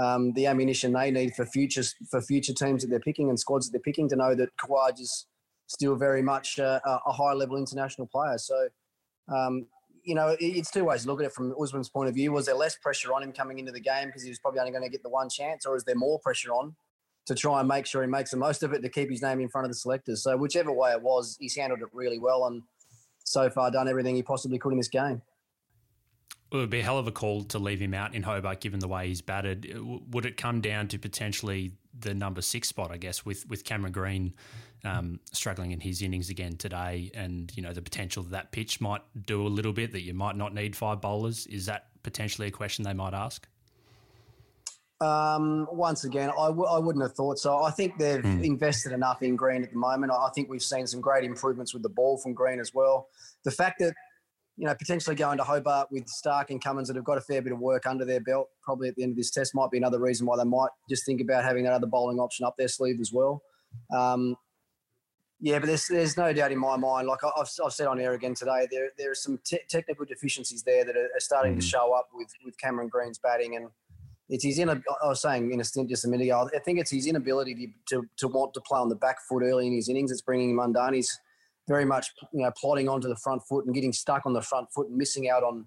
um, 0.00 0.32
the 0.32 0.46
ammunition 0.46 0.92
they 0.92 1.10
need 1.10 1.34
for 1.34 1.46
future 1.46 1.84
for 2.10 2.20
future 2.20 2.52
teams 2.52 2.82
that 2.82 2.88
they're 2.88 3.00
picking 3.00 3.28
and 3.28 3.38
squads 3.38 3.66
that 3.66 3.72
they're 3.72 3.92
picking 3.92 4.08
to 4.08 4.16
know 4.16 4.34
that 4.34 4.50
Khawaja 4.56 5.00
is 5.00 5.26
still 5.66 5.94
very 5.96 6.22
much 6.22 6.58
uh, 6.58 6.80
a 6.84 7.12
high 7.12 7.32
level 7.32 7.56
international 7.56 8.06
player. 8.06 8.38
So. 8.38 8.68
Um, 9.34 9.66
you 10.06 10.14
know, 10.14 10.36
it's 10.38 10.70
two 10.70 10.84
ways 10.84 11.02
to 11.02 11.08
look 11.08 11.20
at 11.20 11.26
it 11.26 11.32
from 11.32 11.54
Usman's 11.58 11.88
point 11.88 12.10
of 12.10 12.14
view. 12.14 12.30
Was 12.30 12.44
there 12.44 12.54
less 12.54 12.76
pressure 12.76 13.14
on 13.14 13.22
him 13.22 13.32
coming 13.32 13.58
into 13.58 13.72
the 13.72 13.80
game 13.80 14.08
because 14.08 14.22
he 14.22 14.28
was 14.28 14.38
probably 14.38 14.60
only 14.60 14.70
going 14.70 14.84
to 14.84 14.90
get 14.90 15.02
the 15.02 15.08
one 15.08 15.30
chance, 15.30 15.64
or 15.64 15.76
is 15.76 15.84
there 15.84 15.94
more 15.94 16.20
pressure 16.20 16.50
on 16.50 16.76
to 17.24 17.34
try 17.34 17.58
and 17.60 17.66
make 17.66 17.86
sure 17.86 18.02
he 18.02 18.08
makes 18.08 18.30
the 18.30 18.36
most 18.36 18.62
of 18.62 18.74
it 18.74 18.82
to 18.82 18.90
keep 18.90 19.10
his 19.10 19.22
name 19.22 19.40
in 19.40 19.48
front 19.48 19.64
of 19.64 19.70
the 19.70 19.76
selectors? 19.76 20.22
So, 20.22 20.36
whichever 20.36 20.70
way 20.70 20.92
it 20.92 21.00
was, 21.00 21.38
he's 21.40 21.56
handled 21.56 21.80
it 21.80 21.88
really 21.92 22.18
well 22.18 22.46
and 22.46 22.62
so 23.24 23.50
far 23.50 23.70
done 23.70 23.88
everything 23.88 24.14
he 24.14 24.22
possibly 24.22 24.58
could 24.58 24.72
in 24.72 24.78
this 24.78 24.88
game. 24.88 25.22
It 26.52 26.56
would 26.56 26.70
be 26.70 26.80
a 26.80 26.82
hell 26.84 26.98
of 26.98 27.08
a 27.08 27.12
call 27.12 27.42
to 27.44 27.58
leave 27.58 27.80
him 27.80 27.94
out 27.94 28.14
in 28.14 28.22
Hobart, 28.22 28.60
given 28.60 28.78
the 28.78 28.86
way 28.86 29.08
he's 29.08 29.22
batted. 29.22 29.76
Would 30.12 30.24
it 30.24 30.36
come 30.36 30.60
down 30.60 30.86
to 30.88 30.98
potentially 30.98 31.72
the 31.98 32.14
number 32.14 32.42
six 32.42 32.68
spot, 32.68 32.92
I 32.92 32.96
guess, 32.96 33.24
with 33.24 33.48
with 33.48 33.64
Cameron 33.64 33.92
Green 33.92 34.34
um, 34.84 35.18
struggling 35.32 35.72
in 35.72 35.80
his 35.80 36.00
innings 36.00 36.30
again 36.30 36.56
today, 36.56 37.10
and 37.12 37.50
you 37.56 37.62
know 37.62 37.72
the 37.72 37.82
potential 37.82 38.22
that 38.22 38.30
that 38.30 38.52
pitch 38.52 38.80
might 38.80 39.02
do 39.26 39.44
a 39.44 39.48
little 39.48 39.72
bit 39.72 39.92
that 39.92 40.02
you 40.02 40.14
might 40.14 40.36
not 40.36 40.54
need 40.54 40.76
five 40.76 41.00
bowlers. 41.00 41.46
Is 41.46 41.66
that 41.66 41.86
potentially 42.04 42.46
a 42.46 42.52
question 42.52 42.84
they 42.84 42.92
might 42.92 43.14
ask? 43.14 43.48
Um, 45.00 45.66
once 45.72 46.04
again, 46.04 46.30
I 46.30 46.46
w- 46.46 46.68
I 46.68 46.78
wouldn't 46.78 47.02
have 47.02 47.14
thought 47.14 47.38
so. 47.38 47.62
I 47.62 47.70
think 47.70 47.98
they've 47.98 48.22
mm. 48.22 48.44
invested 48.44 48.92
enough 48.92 49.22
in 49.22 49.36
Green 49.36 49.64
at 49.64 49.70
the 49.70 49.76
moment. 49.76 50.12
I 50.12 50.28
think 50.34 50.48
we've 50.48 50.62
seen 50.62 50.86
some 50.86 51.00
great 51.00 51.24
improvements 51.24 51.74
with 51.74 51.82
the 51.82 51.88
ball 51.88 52.16
from 52.16 52.32
Green 52.32 52.60
as 52.60 52.72
well. 52.72 53.08
The 53.44 53.50
fact 53.50 53.80
that 53.80 53.94
you 54.56 54.66
know 54.66 54.74
potentially 54.74 55.16
going 55.16 55.38
to 55.38 55.44
Hobart 55.44 55.88
with 55.90 56.08
Stark 56.08 56.50
and 56.50 56.62
Cummins 56.62 56.88
that 56.88 56.96
have 56.96 57.04
got 57.04 57.18
a 57.18 57.22
fair 57.22 57.42
bit 57.42 57.52
of 57.52 57.58
work 57.58 57.86
under 57.86 58.04
their 58.04 58.20
belt, 58.20 58.48
probably 58.62 58.88
at 58.88 58.94
the 58.94 59.02
end 59.02 59.10
of 59.10 59.16
this 59.16 59.30
test, 59.30 59.54
might 59.54 59.70
be 59.70 59.78
another 59.78 59.98
reason 59.98 60.26
why 60.26 60.36
they 60.36 60.44
might 60.44 60.70
just 60.88 61.04
think 61.04 61.20
about 61.20 61.44
having 61.44 61.64
that 61.64 61.72
other 61.72 61.88
bowling 61.88 62.20
option 62.20 62.46
up 62.46 62.56
their 62.56 62.68
sleeve 62.68 63.00
as 63.00 63.12
well. 63.12 63.42
Um, 63.92 64.36
yeah, 65.40 65.58
but 65.58 65.66
there's, 65.66 65.86
there's 65.88 66.16
no 66.16 66.32
doubt 66.32 66.52
in 66.52 66.58
my 66.58 66.76
mind. 66.76 67.06
Like 67.06 67.18
I've, 67.22 67.48
I've 67.62 67.72
said 67.72 67.86
on 67.86 68.00
air 68.00 68.14
again 68.14 68.34
today, 68.34 68.66
there 68.70 68.90
there 68.96 69.10
are 69.10 69.16
some 69.16 69.38
te- 69.44 69.60
technical 69.68 70.06
deficiencies 70.06 70.62
there 70.62 70.84
that 70.84 70.96
are, 70.96 71.10
are 71.14 71.20
starting 71.20 71.54
mm. 71.54 71.60
to 71.60 71.66
show 71.66 71.92
up 71.92 72.08
with 72.14 72.28
with 72.44 72.56
Cameron 72.58 72.88
Green's 72.88 73.18
batting, 73.18 73.56
and 73.56 73.68
it's 74.28 74.44
his 74.44 74.58
in. 74.58 74.70
I 74.70 74.80
was 75.02 75.20
saying 75.20 75.52
in 75.52 75.60
a 75.60 75.64
stint 75.64 75.88
just 75.90 76.04
a 76.04 76.08
minute 76.08 76.24
ago. 76.24 76.48
I 76.54 76.58
think 76.60 76.78
it's 76.78 76.90
his 76.90 77.06
inability 77.06 77.54
to, 77.54 78.00
to, 78.00 78.08
to 78.18 78.28
want 78.28 78.54
to 78.54 78.60
play 78.60 78.78
on 78.78 78.88
the 78.88 78.96
back 78.96 79.18
foot 79.28 79.42
early 79.42 79.66
in 79.66 79.74
his 79.74 79.88
innings. 79.88 80.10
It's 80.10 80.22
bringing 80.22 80.50
him 80.50 80.58
undone. 80.58 80.94
He's 80.94 81.18
very 81.68 81.84
much 81.84 82.08
you 82.32 82.42
know 82.42 82.50
plodding 82.56 82.88
onto 82.88 83.08
the 83.08 83.16
front 83.16 83.42
foot 83.42 83.66
and 83.66 83.74
getting 83.74 83.92
stuck 83.92 84.26
on 84.26 84.32
the 84.32 84.42
front 84.42 84.68
foot 84.72 84.88
and 84.88 84.96
missing 84.96 85.28
out 85.28 85.42
on 85.42 85.66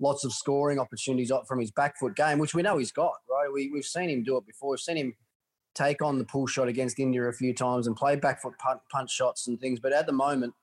lots 0.00 0.24
of 0.24 0.32
scoring 0.32 0.78
opportunities 0.78 1.32
from 1.46 1.60
his 1.60 1.70
back 1.70 1.98
foot 1.98 2.14
game, 2.16 2.38
which 2.38 2.54
we 2.54 2.62
know 2.62 2.78
he's 2.78 2.92
got. 2.92 3.14
Right, 3.30 3.48
we 3.52 3.70
we've 3.70 3.84
seen 3.84 4.08
him 4.08 4.22
do 4.22 4.36
it 4.36 4.46
before. 4.46 4.70
We've 4.70 4.80
seen 4.80 4.96
him 4.96 5.14
take 5.74 6.02
on 6.02 6.18
the 6.18 6.24
pull 6.24 6.46
shot 6.46 6.68
against 6.68 6.98
India 6.98 7.22
a 7.22 7.32
few 7.32 7.54
times 7.54 7.86
and 7.86 7.94
play 7.94 8.16
back 8.16 8.42
foot 8.42 8.54
punch, 8.58 8.80
punch 8.90 9.10
shots 9.10 9.46
and 9.46 9.60
things. 9.60 9.78
But 9.80 9.92
at 9.92 10.06
the 10.06 10.12
moment, 10.12 10.54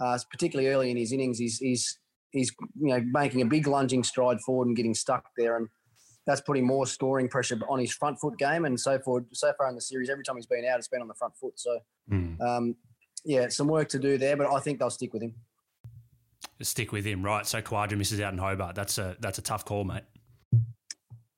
uh, 0.00 0.18
particularly 0.30 0.70
early 0.70 0.90
in 0.90 0.96
his 0.96 1.12
innings, 1.12 1.38
he's, 1.38 1.58
he's 1.58 1.98
he's 2.30 2.52
you 2.80 2.88
know 2.88 3.00
making 3.12 3.42
a 3.42 3.46
big 3.46 3.66
lunging 3.66 4.02
stride 4.04 4.40
forward 4.40 4.68
and 4.68 4.76
getting 4.76 4.94
stuck 4.94 5.24
there, 5.36 5.56
and 5.56 5.68
that's 6.26 6.40
putting 6.40 6.66
more 6.66 6.86
scoring 6.86 7.28
pressure 7.28 7.58
on 7.68 7.78
his 7.78 7.92
front 7.92 8.18
foot 8.18 8.36
game. 8.36 8.64
And 8.64 8.78
so 8.78 8.98
forward, 8.98 9.26
so 9.32 9.52
far 9.56 9.68
in 9.68 9.74
the 9.74 9.80
series, 9.80 10.10
every 10.10 10.24
time 10.24 10.36
he's 10.36 10.46
been 10.46 10.64
out, 10.64 10.78
it's 10.78 10.88
been 10.88 11.00
on 11.00 11.08
the 11.08 11.14
front 11.14 11.36
foot. 11.36 11.58
So, 11.58 11.78
mm. 12.10 12.40
um, 12.40 12.74
yeah, 13.24 13.48
some 13.48 13.68
work 13.68 13.88
to 13.90 13.98
do 13.98 14.18
there, 14.18 14.36
but 14.36 14.52
I 14.52 14.58
think 14.60 14.78
they'll 14.78 14.90
stick 14.90 15.12
with 15.12 15.22
him. 15.22 15.34
Stick 16.62 16.92
with 16.92 17.04
him, 17.04 17.24
right? 17.24 17.46
So 17.46 17.60
Khawaja 17.62 17.96
misses 17.96 18.20
out 18.20 18.32
in 18.32 18.38
Hobart. 18.38 18.74
That's 18.74 18.98
a 18.98 19.16
that's 19.20 19.38
a 19.38 19.42
tough 19.42 19.64
call, 19.64 19.84
mate. 19.84 20.04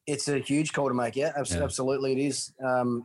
It's 0.07 0.29
a 0.29 0.39
huge 0.39 0.73
call 0.73 0.89
to 0.89 0.95
make. 0.95 1.17
Yeah, 1.17 1.33
absolutely, 1.37 2.13
yeah. 2.13 2.25
it 2.25 2.29
is. 2.29 2.53
Um, 2.65 3.03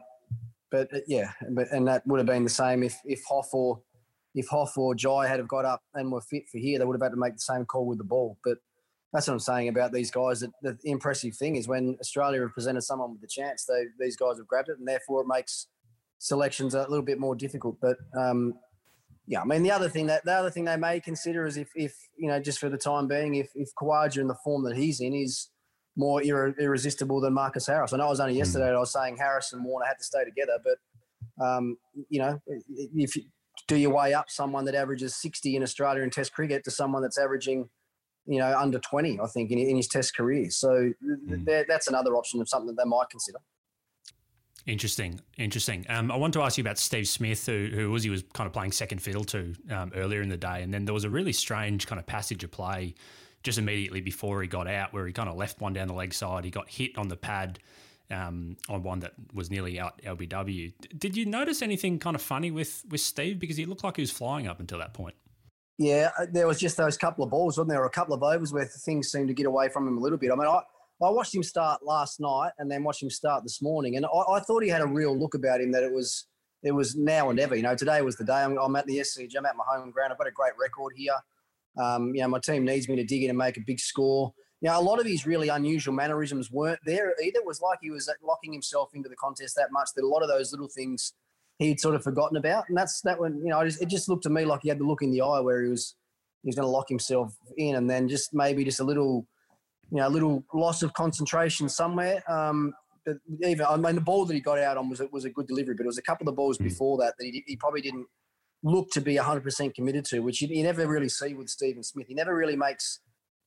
but 0.69 0.89
yeah, 1.07 1.31
but 1.51 1.71
and 1.71 1.87
that 1.87 2.05
would 2.05 2.19
have 2.19 2.27
been 2.27 2.43
the 2.43 2.49
same 2.49 2.83
if 2.83 2.99
if 3.05 3.21
Hoff 3.27 3.53
or 3.53 3.81
if 4.35 4.47
Hoff 4.47 4.77
or 4.77 4.95
Jhye 4.95 5.27
had 5.27 5.39
have 5.39 5.47
got 5.47 5.65
up 5.65 5.81
and 5.95 6.11
were 6.11 6.21
fit 6.21 6.43
for 6.51 6.59
here, 6.59 6.79
they 6.79 6.85
would 6.85 6.95
have 6.95 7.01
had 7.01 7.15
to 7.15 7.19
make 7.19 7.33
the 7.33 7.39
same 7.39 7.65
call 7.65 7.85
with 7.85 7.97
the 7.97 8.03
ball. 8.03 8.37
But 8.43 8.57
that's 9.13 9.27
what 9.27 9.33
I'm 9.33 9.39
saying 9.39 9.69
about 9.69 9.93
these 9.93 10.11
guys. 10.11 10.39
That 10.39 10.51
the 10.61 10.77
impressive 10.83 11.35
thing 11.35 11.55
is 11.55 11.67
when 11.67 11.97
Australia 12.01 12.41
have 12.41 12.53
presented 12.53 12.81
someone 12.81 13.11
with 13.11 13.21
the 13.21 13.27
chance, 13.27 13.65
they 13.65 13.85
these 13.99 14.17
guys 14.17 14.37
have 14.37 14.47
grabbed 14.47 14.69
it, 14.69 14.79
and 14.79 14.87
therefore 14.87 15.21
it 15.21 15.27
makes 15.27 15.67
selections 16.17 16.73
a 16.73 16.81
little 16.81 17.03
bit 17.03 17.19
more 17.19 17.35
difficult. 17.35 17.77
But 17.79 17.97
um, 18.17 18.55
yeah, 19.27 19.41
I 19.41 19.45
mean 19.45 19.63
the 19.63 19.71
other 19.71 19.87
thing 19.87 20.07
that 20.07 20.25
the 20.25 20.33
other 20.33 20.49
thing 20.49 20.65
they 20.65 20.77
may 20.77 20.99
consider 20.99 21.45
is 21.45 21.57
if 21.57 21.69
if 21.75 21.95
you 22.17 22.27
know 22.27 22.39
just 22.39 22.59
for 22.59 22.69
the 22.69 22.77
time 22.77 23.07
being, 23.07 23.35
if 23.35 23.51
if 23.55 23.69
Khawaja 23.75 24.17
in 24.17 24.27
the 24.27 24.37
form 24.43 24.63
that 24.63 24.75
he's 24.75 24.99
in 24.99 25.13
is 25.13 25.49
more 25.95 26.23
ir- 26.23 26.55
irresistible 26.59 27.21
than 27.21 27.33
Marcus 27.33 27.67
Harris. 27.67 27.93
I 27.93 27.97
know 27.97 28.07
it 28.07 28.09
was 28.09 28.19
only 28.19 28.35
yesterday 28.35 28.65
mm. 28.65 28.75
I 28.75 28.79
was 28.79 28.91
saying 28.91 29.17
Harris 29.17 29.53
and 29.53 29.63
Warner 29.63 29.85
had 29.85 29.97
to 29.99 30.03
stay 30.03 30.23
together, 30.23 30.57
but 30.63 31.45
um, 31.45 31.77
you 32.09 32.19
know, 32.19 32.39
if 32.47 33.15
you, 33.15 33.23
do 33.67 33.75
you 33.75 33.89
weigh 33.89 34.13
up 34.13 34.29
someone 34.29 34.65
that 34.65 34.75
averages 34.75 35.15
60 35.15 35.55
in 35.55 35.63
Australia 35.63 36.03
in 36.03 36.09
Test 36.09 36.33
cricket 36.33 36.63
to 36.65 36.71
someone 36.71 37.01
that's 37.01 37.17
averaging, 37.17 37.69
you 38.25 38.39
know, 38.39 38.57
under 38.57 38.79
20, 38.79 39.19
I 39.19 39.27
think, 39.27 39.51
in, 39.51 39.57
in 39.57 39.75
his 39.75 39.87
Test 39.87 40.15
career. 40.15 40.49
So 40.49 40.91
mm. 41.03 41.65
that's 41.67 41.87
another 41.87 42.15
option 42.15 42.41
of 42.41 42.49
something 42.49 42.75
that 42.75 42.81
they 42.81 42.87
might 42.87 43.09
consider. 43.09 43.39
Interesting, 44.65 45.19
interesting. 45.37 45.85
Um, 45.89 46.09
I 46.09 46.15
want 46.15 46.33
to 46.35 46.41
ask 46.41 46.57
you 46.57 46.61
about 46.61 46.77
Steve 46.77 47.07
Smith, 47.07 47.45
who, 47.45 47.69
who 47.73 47.91
was 47.91 48.03
he 48.03 48.09
was 48.09 48.23
kind 48.33 48.47
of 48.47 48.53
playing 48.53 48.71
second 48.71 49.01
fiddle 49.01 49.25
to 49.25 49.53
um, 49.69 49.91
earlier 49.93 50.21
in 50.21 50.29
the 50.29 50.37
day, 50.37 50.63
and 50.63 50.73
then 50.73 50.85
there 50.85 50.93
was 50.93 51.03
a 51.03 51.09
really 51.09 51.33
strange 51.33 51.85
kind 51.85 51.99
of 51.99 52.05
passage 52.05 52.45
of 52.45 52.51
play 52.51 52.95
just 53.43 53.57
immediately 53.57 53.99
before 53.99 54.41
he 54.41 54.47
got 54.47 54.67
out, 54.67 54.93
where 54.93 55.05
he 55.05 55.11
kind 55.11 55.27
of 55.27 55.35
left 55.35 55.59
one 55.59 55.73
down 55.73 55.89
the 55.89 55.93
leg 55.93 56.13
side. 56.13 56.45
He 56.45 56.51
got 56.51 56.69
hit 56.69 56.97
on 56.97 57.09
the 57.09 57.17
pad 57.17 57.59
um, 58.09 58.55
on 58.69 58.83
one 58.83 58.99
that 58.99 59.11
was 59.33 59.51
nearly 59.51 59.81
out 59.81 60.01
LBW. 60.01 60.71
Did 60.97 61.17
you 61.17 61.25
notice 61.25 61.61
anything 61.61 61.99
kind 61.99 62.15
of 62.15 62.21
funny 62.21 62.49
with 62.49 62.83
with 62.89 63.01
Steve 63.01 63.39
because 63.39 63.57
he 63.57 63.65
looked 63.65 63.83
like 63.83 63.97
he 63.97 64.01
was 64.01 64.11
flying 64.11 64.47
up 64.47 64.61
until 64.61 64.79
that 64.79 64.93
point? 64.93 65.15
Yeah, 65.77 66.11
uh, 66.19 66.27
there 66.31 66.47
was 66.47 66.59
just 66.59 66.77
those 66.77 66.97
couple 66.97 67.23
of 67.23 67.31
balls, 67.31 67.57
wasn't 67.57 67.69
there? 67.69 67.83
A 67.85 67.89
couple 67.89 68.13
of 68.13 68.21
overs 68.21 68.53
where 68.53 68.65
things 68.65 69.11
seemed 69.11 69.27
to 69.27 69.33
get 69.33 69.47
away 69.47 69.69
from 69.69 69.87
him 69.87 69.97
a 69.97 70.01
little 70.01 70.17
bit. 70.17 70.31
I 70.31 70.35
mean, 70.35 70.47
I, 70.47 70.61
I 71.01 71.09
watched 71.09 71.33
him 71.33 71.43
start 71.43 71.83
last 71.83 72.19
night 72.19 72.51
and 72.59 72.69
then 72.69 72.83
watched 72.83 73.01
him 73.01 73.09
start 73.09 73.43
this 73.43 73.61
morning, 73.61 73.95
and 73.95 74.05
I, 74.05 74.33
I 74.33 74.39
thought 74.39 74.63
he 74.63 74.69
had 74.69 74.81
a 74.81 74.87
real 74.87 75.17
look 75.17 75.33
about 75.33 75.61
him 75.61 75.71
that 75.71 75.83
it 75.83 75.91
was 75.91 76.27
it 76.61 76.71
was 76.71 76.95
now 76.95 77.29
and 77.29 77.39
ever. 77.39 77.55
You 77.55 77.63
know, 77.63 77.75
today 77.75 78.01
was 78.01 78.15
the 78.15 78.23
day. 78.23 78.41
I'm, 78.43 78.57
I'm 78.57 78.75
at 78.75 78.85
the 78.85 78.97
SCG. 78.97 79.31
I'm 79.37 79.45
at 79.45 79.57
my 79.57 79.65
home 79.67 79.91
ground. 79.91 80.13
I've 80.13 80.17
got 80.17 80.27
a 80.27 80.31
great 80.31 80.53
record 80.59 80.93
here. 80.95 81.15
Um, 81.77 82.13
you 82.15 82.21
know, 82.21 82.27
my 82.29 82.39
team 82.39 82.65
needs 82.65 82.87
me 82.87 82.95
to 82.95 83.03
dig 83.03 83.23
in 83.23 83.29
and 83.29 83.37
make 83.37 83.57
a 83.57 83.61
big 83.65 83.79
score. 83.79 84.33
You 84.61 84.69
know, 84.69 84.79
a 84.79 84.81
lot 84.81 84.99
of 84.99 85.05
his 85.05 85.25
really 85.25 85.49
unusual 85.49 85.93
mannerisms 85.93 86.51
weren't 86.51 86.79
there 86.85 87.13
either. 87.21 87.39
It 87.39 87.45
was 87.45 87.59
like 87.59 87.79
he 87.81 87.91
was 87.91 88.09
locking 88.23 88.53
himself 88.53 88.91
into 88.93 89.09
the 89.09 89.15
contest 89.17 89.55
that 89.57 89.71
much 89.71 89.89
that 89.95 90.03
a 90.03 90.07
lot 90.07 90.21
of 90.21 90.29
those 90.29 90.51
little 90.51 90.69
things 90.69 91.13
he'd 91.59 91.79
sort 91.79 91.95
of 91.95 92.03
forgotten 92.03 92.37
about. 92.37 92.65
And 92.67 92.77
that's 92.77 93.01
that 93.01 93.19
when, 93.19 93.37
you 93.37 93.49
know, 93.49 93.59
it 93.61 93.87
just 93.87 94.09
looked 94.09 94.23
to 94.23 94.29
me 94.29 94.45
like 94.45 94.61
he 94.63 94.69
had 94.69 94.79
the 94.79 94.85
look 94.85 95.01
in 95.01 95.11
the 95.11 95.21
eye 95.21 95.39
where 95.39 95.63
he 95.63 95.69
was 95.69 95.95
he 96.41 96.49
was 96.49 96.55
going 96.55 96.65
to 96.65 96.71
lock 96.71 96.89
himself 96.89 97.35
in 97.57 97.75
and 97.75 97.89
then 97.89 98.09
just 98.09 98.33
maybe 98.33 98.65
just 98.65 98.81
a 98.81 98.83
little, 98.83 99.25
you 99.91 99.97
know, 99.97 100.07
a 100.07 100.09
little 100.09 100.43
loss 100.53 100.83
of 100.83 100.93
concentration 100.93 101.69
somewhere. 101.69 102.21
Um, 102.29 102.73
but 103.05 103.17
even 103.43 103.65
I 103.65 103.77
mean, 103.77 103.95
the 103.95 104.01
ball 104.01 104.25
that 104.25 104.33
he 104.33 104.39
got 104.39 104.59
out 104.59 104.77
on 104.77 104.89
was 104.89 105.01
was 105.11 105.25
a 105.25 105.29
good 105.29 105.47
delivery, 105.47 105.75
but 105.75 105.83
it 105.83 105.87
was 105.87 105.97
a 105.97 106.03
couple 106.03 106.27
of 106.27 106.35
balls 106.35 106.57
mm. 106.57 106.63
before 106.63 106.97
that 106.99 107.15
that 107.17 107.25
he, 107.25 107.43
he 107.45 107.55
probably 107.55 107.81
didn't 107.81 108.07
look 108.63 108.89
to 108.91 109.01
be 109.01 109.15
100% 109.15 109.75
committed 109.75 110.05
to, 110.05 110.19
which 110.19 110.41
you, 110.41 110.47
you, 110.49 110.63
never 110.63 110.87
really 110.87 111.09
see 111.09 111.33
with 111.33 111.49
Stephen 111.49 111.83
Smith. 111.83 112.07
He 112.07 112.13
never 112.13 112.33
really 112.33 112.55
makes 112.55 113.01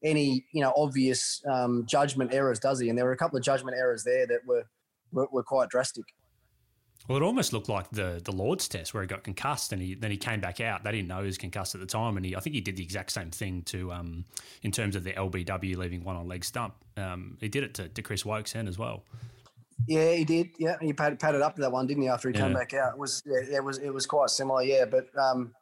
any, 0.05 0.45
you 0.53 0.61
know, 0.61 0.75
obvious 0.77 1.43
um, 1.51 1.87
judgment 1.89 2.35
errors, 2.35 2.59
does 2.59 2.81
he? 2.81 2.91
And 2.91 2.99
there 2.99 3.07
were 3.07 3.13
a 3.13 3.17
couple 3.17 3.39
of 3.39 3.43
judgment 3.43 3.77
errors 3.79 4.05
there 4.05 4.27
that 4.27 4.41
were, 4.47 4.65
were, 5.13 5.27
were 5.33 5.43
quite 5.43 5.71
drastic. 5.71 6.05
Well, 7.09 7.19
it 7.19 7.23
almost 7.23 7.53
looked 7.53 7.69
like 7.69 7.89
the 7.91 8.21
the 8.25 8.33
Lord's 8.33 8.67
test 8.67 8.93
where 8.93 9.03
he 9.03 9.07
got 9.07 9.23
concussed 9.23 9.73
and 9.73 9.81
he 9.81 9.95
then 9.95 10.11
he 10.11 10.17
came 10.17 10.41
back 10.41 10.61
out. 10.61 10.83
They 10.83 10.93
didn't 10.93 11.09
know 11.09 11.21
he 11.21 11.27
was 11.27 11.39
concussed 11.39 11.75
at 11.75 11.81
the 11.81 11.87
time, 11.87 12.17
and 12.17 12.27
he 12.27 12.35
I 12.35 12.41
think 12.41 12.55
he 12.55 12.61
did 12.61 12.77
the 12.77 12.83
exact 12.83 13.13
same 13.13 13.31
thing 13.31 13.63
to 13.63 13.93
um, 13.93 14.25
in 14.63 14.73
terms 14.73 14.97
of 14.97 15.05
the 15.05 15.13
LBW 15.13 15.77
leaving 15.77 16.03
one 16.03 16.17
on 16.17 16.27
leg 16.27 16.45
stump. 16.45 16.75
Um, 16.97 17.37
he 17.41 17.49
did 17.49 17.63
it 17.63 17.75
to, 17.75 17.89
to 17.89 18.03
Chris 18.03 18.25
Woakes 18.25 18.57
as 18.57 18.79
well. 18.79 19.05
Yeah, 19.87 20.13
he 20.13 20.25
did. 20.25 20.51
Yeah, 20.59 20.77
he 20.81 20.93
padded, 20.93 21.21
padded 21.21 21.43
up 21.43 21.55
to 21.57 21.61
that 21.61 21.71
one, 21.71 21.87
didn't 21.87 22.03
he? 22.03 22.09
After 22.09 22.31
he 22.31 22.35
yeah. 22.35 22.43
came 22.43 22.55
back 22.55 22.75
out, 22.75 22.95
it 22.95 22.99
was 22.99 23.23
yeah, 23.27 23.57
it 23.57 23.65
was 23.65 23.79
it 23.79 23.91
was 23.91 24.07
quite 24.07 24.31
similar. 24.31 24.63
Yeah, 24.63 24.87
but 24.87 25.07
um, 25.19 25.53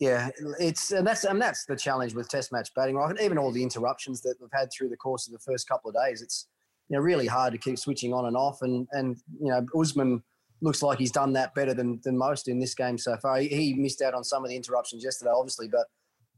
yeah, 0.00 0.30
it's 0.58 0.90
and 0.92 1.06
that's 1.06 1.24
and 1.24 1.40
that's 1.40 1.64
the 1.66 1.76
challenge 1.76 2.14
with 2.14 2.28
Test 2.28 2.52
match 2.52 2.74
batting. 2.74 2.96
Right, 2.96 3.14
even 3.20 3.38
all 3.38 3.52
the 3.52 3.62
interruptions 3.62 4.22
that 4.22 4.36
we've 4.40 4.50
had 4.52 4.70
through 4.72 4.88
the 4.88 4.96
course 4.96 5.26
of 5.26 5.32
the 5.32 5.38
first 5.38 5.68
couple 5.68 5.90
of 5.90 5.96
days, 6.04 6.22
it's 6.22 6.46
you 6.88 6.96
know 6.96 7.02
really 7.02 7.26
hard 7.26 7.52
to 7.52 7.58
keep 7.58 7.78
switching 7.78 8.12
on 8.12 8.26
and 8.26 8.36
off. 8.36 8.62
And 8.62 8.88
and 8.92 9.16
you 9.40 9.50
know 9.50 9.64
Usman 9.78 10.22
looks 10.62 10.82
like 10.82 10.98
he's 10.98 11.10
done 11.10 11.34
that 11.34 11.54
better 11.54 11.74
than 11.74 12.00
than 12.04 12.16
most 12.16 12.48
in 12.48 12.58
this 12.58 12.74
game 12.74 12.96
so 12.96 13.16
far. 13.18 13.38
He, 13.38 13.48
he 13.48 13.74
missed 13.74 14.00
out 14.00 14.14
on 14.14 14.24
some 14.24 14.44
of 14.44 14.48
the 14.48 14.56
interruptions 14.56 15.04
yesterday, 15.04 15.32
obviously, 15.34 15.68
but 15.68 15.86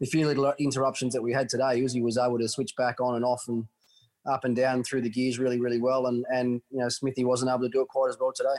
the 0.01 0.07
few 0.07 0.27
little 0.27 0.53
interruptions 0.59 1.13
that 1.15 1.23
we 1.23 1.33
had 1.33 1.49
today, 1.49 1.81
Uzi 1.81 2.03
was 2.03 2.19
able 2.19 2.39
to 2.39 2.49
switch 2.49 2.75
back 2.77 3.01
on 3.01 3.15
and 3.15 3.25
off 3.25 3.45
and 3.47 3.67
up 4.27 4.45
and 4.45 4.57
down 4.57 4.83
through 4.83 5.03
the 5.03 5.11
gears 5.11 5.39
really, 5.39 5.61
really 5.61 5.81
well. 5.81 6.07
And 6.07 6.25
and 6.33 6.61
you 6.71 6.81
know 6.81 6.89
Smithy 6.89 7.25
wasn't 7.25 7.51
able 7.51 7.61
to 7.61 7.69
do 7.69 7.83
it 7.83 7.89
quite 7.89 8.09
as 8.09 8.19
well 8.19 8.33
today. 8.35 8.57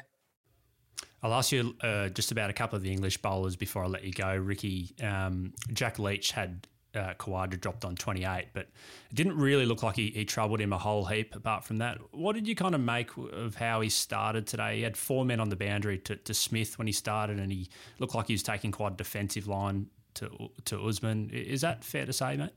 I'll 1.23 1.33
ask 1.33 1.51
you 1.51 1.75
uh, 1.81 2.09
just 2.09 2.31
about 2.31 2.51
a 2.51 2.53
couple 2.53 2.77
of 2.77 2.83
the 2.83 2.91
English 2.91 3.17
bowlers 3.17 3.55
before 3.55 3.83
I 3.83 3.87
let 3.87 4.03
you 4.03 4.13
go, 4.13 4.35
Ricky. 4.35 4.93
Um, 5.01 5.53
Jack 5.73 5.97
Leach 5.97 6.31
had 6.31 6.67
uh, 6.95 7.13
Khawaja 7.15 7.59
dropped 7.59 7.85
on 7.85 7.95
28, 7.95 8.47
but 8.53 8.63
it 9.09 9.15
didn't 9.15 9.37
really 9.37 9.65
look 9.65 9.83
like 9.83 9.95
he, 9.95 10.11
he 10.11 10.25
troubled 10.25 10.61
him 10.61 10.73
a 10.73 10.77
whole 10.77 11.05
heap 11.05 11.35
apart 11.35 11.63
from 11.63 11.77
that. 11.77 11.99
What 12.11 12.33
did 12.33 12.47
you 12.47 12.55
kind 12.55 12.75
of 12.75 12.81
make 12.81 13.09
of 13.17 13.55
how 13.55 13.81
he 13.81 13.89
started 13.89 14.47
today? 14.47 14.77
He 14.77 14.81
had 14.83 14.97
four 14.97 15.25
men 15.25 15.39
on 15.39 15.49
the 15.49 15.55
boundary 15.55 15.97
to, 15.99 16.15
to 16.15 16.33
Smith 16.33 16.77
when 16.77 16.87
he 16.87 16.93
started, 16.93 17.39
and 17.39 17.51
he 17.51 17.69
looked 17.99 18.15
like 18.15 18.27
he 18.27 18.33
was 18.33 18.43
taking 18.43 18.71
quite 18.71 18.93
a 18.93 18.95
defensive 18.95 19.47
line 19.47 19.87
to, 20.15 20.29
to 20.65 20.81
Usman. 20.81 21.29
Is 21.31 21.61
that 21.61 21.83
fair 21.83 22.05
to 22.05 22.13
say, 22.13 22.37
mate? 22.37 22.51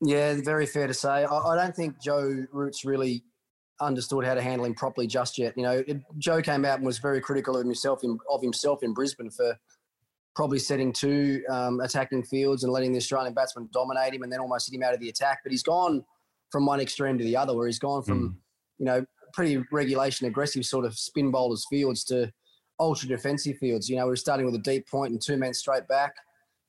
Yeah, 0.00 0.38
very 0.42 0.66
fair 0.66 0.86
to 0.86 0.94
say. 0.94 1.24
I, 1.24 1.36
I 1.36 1.56
don't 1.56 1.74
think 1.74 2.00
Joe 2.02 2.44
Root's 2.52 2.84
really 2.84 3.24
understood 3.80 4.24
how 4.24 4.34
to 4.34 4.42
handle 4.42 4.66
him 4.66 4.74
properly 4.74 5.06
just 5.06 5.38
yet. 5.38 5.56
You 5.56 5.62
know, 5.62 5.84
it, 5.86 5.98
Joe 6.18 6.42
came 6.42 6.64
out 6.64 6.78
and 6.78 6.86
was 6.86 6.98
very 6.98 7.20
critical 7.20 7.56
of 7.56 7.64
himself 7.64 8.04
in, 8.04 8.18
of 8.30 8.42
himself 8.42 8.82
in 8.82 8.92
Brisbane 8.92 9.30
for 9.30 9.58
probably 10.34 10.58
setting 10.58 10.92
two 10.92 11.42
um, 11.48 11.80
attacking 11.80 12.24
fields 12.24 12.64
and 12.64 12.72
letting 12.72 12.92
the 12.92 12.98
Australian 12.98 13.34
batsman 13.34 13.68
dominate 13.72 14.14
him 14.14 14.22
and 14.22 14.32
then 14.32 14.40
almost 14.40 14.68
hit 14.68 14.76
him 14.76 14.82
out 14.82 14.94
of 14.94 15.00
the 15.00 15.08
attack. 15.08 15.40
But 15.44 15.52
he's 15.52 15.62
gone 15.62 16.04
from 16.50 16.66
one 16.66 16.80
extreme 16.80 17.18
to 17.18 17.24
the 17.24 17.36
other, 17.36 17.54
where 17.54 17.66
he's 17.66 17.78
gone 17.78 18.02
from 18.02 18.20
mm. 18.20 18.34
you 18.78 18.86
know 18.86 19.06
pretty 19.32 19.62
regulation 19.72 20.26
aggressive 20.26 20.64
sort 20.64 20.84
of 20.84 20.96
spin 20.96 21.30
bowlers 21.30 21.66
fields 21.68 22.04
to 22.04 22.32
ultra 22.80 23.08
defensive 23.08 23.58
fields. 23.58 23.88
You 23.88 23.96
know, 23.96 24.06
we're 24.06 24.16
starting 24.16 24.46
with 24.46 24.54
a 24.54 24.58
deep 24.58 24.88
point 24.88 25.12
and 25.12 25.20
two 25.20 25.36
men 25.36 25.54
straight 25.54 25.86
back. 25.88 26.14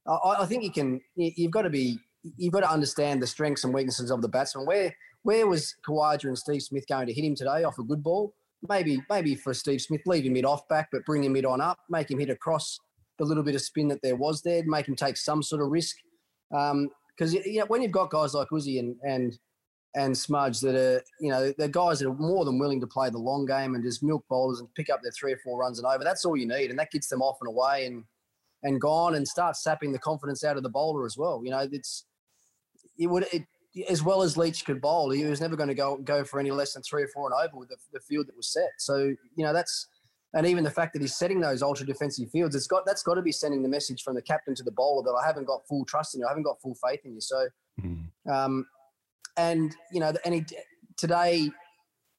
I, 0.08 0.38
I 0.40 0.46
think 0.46 0.64
you 0.64 0.72
can. 0.72 1.02
You've 1.16 1.52
got 1.52 1.64
to 1.64 1.70
be 1.70 2.00
you've 2.38 2.54
got 2.54 2.62
to 2.62 2.72
understand 2.72 3.22
the 3.22 3.28
strengths 3.28 3.64
and 3.64 3.74
weaknesses 3.74 4.12
of 4.12 4.22
the 4.22 4.30
batsman. 4.30 4.66
Where 4.66 4.96
where 5.24 5.48
was 5.48 5.76
Khawaja 5.88 6.26
and 6.26 6.38
Steve 6.38 6.62
Smith 6.62 6.86
going 6.88 7.08
to 7.08 7.14
hit 7.14 7.26
him 7.26 7.36
today 7.36 7.64
off 7.64 7.80
a 7.80 7.84
good 7.84 8.04
ball? 8.04 8.34
Maybe 8.68 9.02
maybe 9.10 9.36
for 9.36 9.54
Steve 9.54 9.82
Smith, 9.82 10.02
leave 10.06 10.26
him 10.26 10.34
mid 10.34 10.46
off 10.46 10.68
back, 10.68 10.90
but 10.92 11.06
bring 11.06 11.24
him 11.24 11.34
mid 11.34 11.46
on 11.46 11.62
up, 11.62 11.80
make 11.90 12.10
him 12.10 12.20
hit 12.20 12.30
across 12.30 12.80
the 13.18 13.26
little 13.26 13.44
bit 13.44 13.56
of 13.56 13.62
spin 13.62 13.88
that 13.90 14.02
there 14.02 14.16
was 14.16 14.42
there, 14.42 14.64
make 14.66 14.88
him 14.88 14.96
take 14.96 15.18
some 15.18 15.42
sort 15.42 15.62
of 15.62 15.70
risk. 15.70 15.98
Because 16.50 17.36
um, 17.36 17.42
you 17.46 17.60
know, 17.60 17.66
when 17.66 17.82
you've 17.82 17.92
got 17.92 18.10
guys 18.10 18.34
like 18.34 18.50
Uzi 18.50 18.80
and 18.80 18.96
and 19.04 19.38
and 19.96 20.18
Smudge 20.18 20.60
that 20.60 20.76
are, 20.76 21.02
you 21.22 21.30
know, 21.30 21.54
they're 21.58 21.70
guys 21.70 22.00
that 22.00 22.10
are 22.10 22.16
more 22.16 22.44
than 22.44 22.60
willing 22.60 22.82
to 22.82 22.88
play 22.88 23.10
the 23.10 23.18
long 23.18 23.46
game 23.46 23.76
and 23.76 23.84
just 23.84 24.04
milk 24.04 24.26
bowlers 24.30 24.60
and 24.60 24.74
pick 24.76 24.90
up 24.90 25.00
their 25.02 25.14
three 25.14 25.32
or 25.32 25.38
four 25.38 25.58
runs 25.58 25.80
and 25.80 25.88
over. 25.88 26.04
That's 26.04 26.26
all 26.26 26.36
you 26.36 26.48
need, 26.48 26.70
and 26.70 26.78
that 26.80 26.92
gets 26.92 27.08
them 27.08 27.22
off 27.22 27.38
and 27.42 27.50
away 27.50 27.86
and 27.86 28.04
and 28.64 28.82
gone 28.82 29.16
and 29.16 29.28
start 29.28 29.56
sapping 29.56 29.92
the 29.92 30.00
confidence 30.00 30.44
out 30.44 30.58
of 30.58 30.64
the 30.64 30.70
bowler 30.70 31.06
as 31.06 31.18
well. 31.18 31.42
You 31.44 31.52
know, 31.52 31.68
it's 31.72 32.06
it 32.98 33.08
would 33.08 33.26
it, 33.32 33.44
as 33.90 34.04
well 34.04 34.22
as 34.22 34.38
Leach 34.38 34.66
could 34.66 34.82
bowl, 34.82 35.10
he 35.12 35.26
was 35.26 35.42
never 35.42 35.56
going 35.56 35.70
to 35.70 35.76
go 35.76 35.98
go 35.98 36.24
for 36.24 36.40
any 36.40 36.52
less 36.52 36.74
than 36.74 36.84
three 36.84 37.04
or 37.04 37.08
four 37.08 37.32
and 37.32 37.48
over 37.48 37.58
with 37.58 37.70
the, 37.70 37.78
the, 37.94 38.00
field 38.00 38.28
that 38.28 38.36
was 38.36 38.52
set. 38.52 38.72
So 38.78 38.98
you 38.98 39.46
know 39.46 39.54
that's 39.54 39.88
and 40.36 40.46
even 40.46 40.66
the 40.66 40.70
fact 40.70 40.92
that 40.94 41.02
he's 41.02 41.16
setting 41.16 41.40
those 41.40 41.64
ultra 41.64 41.86
defensive 41.86 42.30
fields, 42.30 42.56
it's 42.56 42.68
got 42.68 42.86
that's 42.86 43.02
got 43.02 43.16
to 43.16 43.22
be 43.22 43.32
sending 43.32 43.64
the 43.64 43.70
message 43.70 44.04
from 44.04 44.16
the 44.16 44.22
captain 44.22 44.54
to 44.56 44.64
the 44.64 44.72
bowler 44.72 45.02
that 45.04 45.18
I 45.18 45.26
haven't 45.26 45.46
got 45.46 45.66
full 45.66 45.86
trust 45.86 46.14
in 46.14 46.20
you, 46.20 46.28
I 46.28 46.30
haven't 46.30 46.44
got 46.44 46.62
full 46.62 46.76
faith 46.76 47.00
in 47.06 47.16
you. 47.16 47.22
So, 47.22 47.48
mm. 47.82 48.06
um, 48.30 48.68
and 49.38 49.76
you 49.94 50.02
know, 50.02 50.14
and 50.26 50.36
he, 50.36 50.46
today 50.98 51.50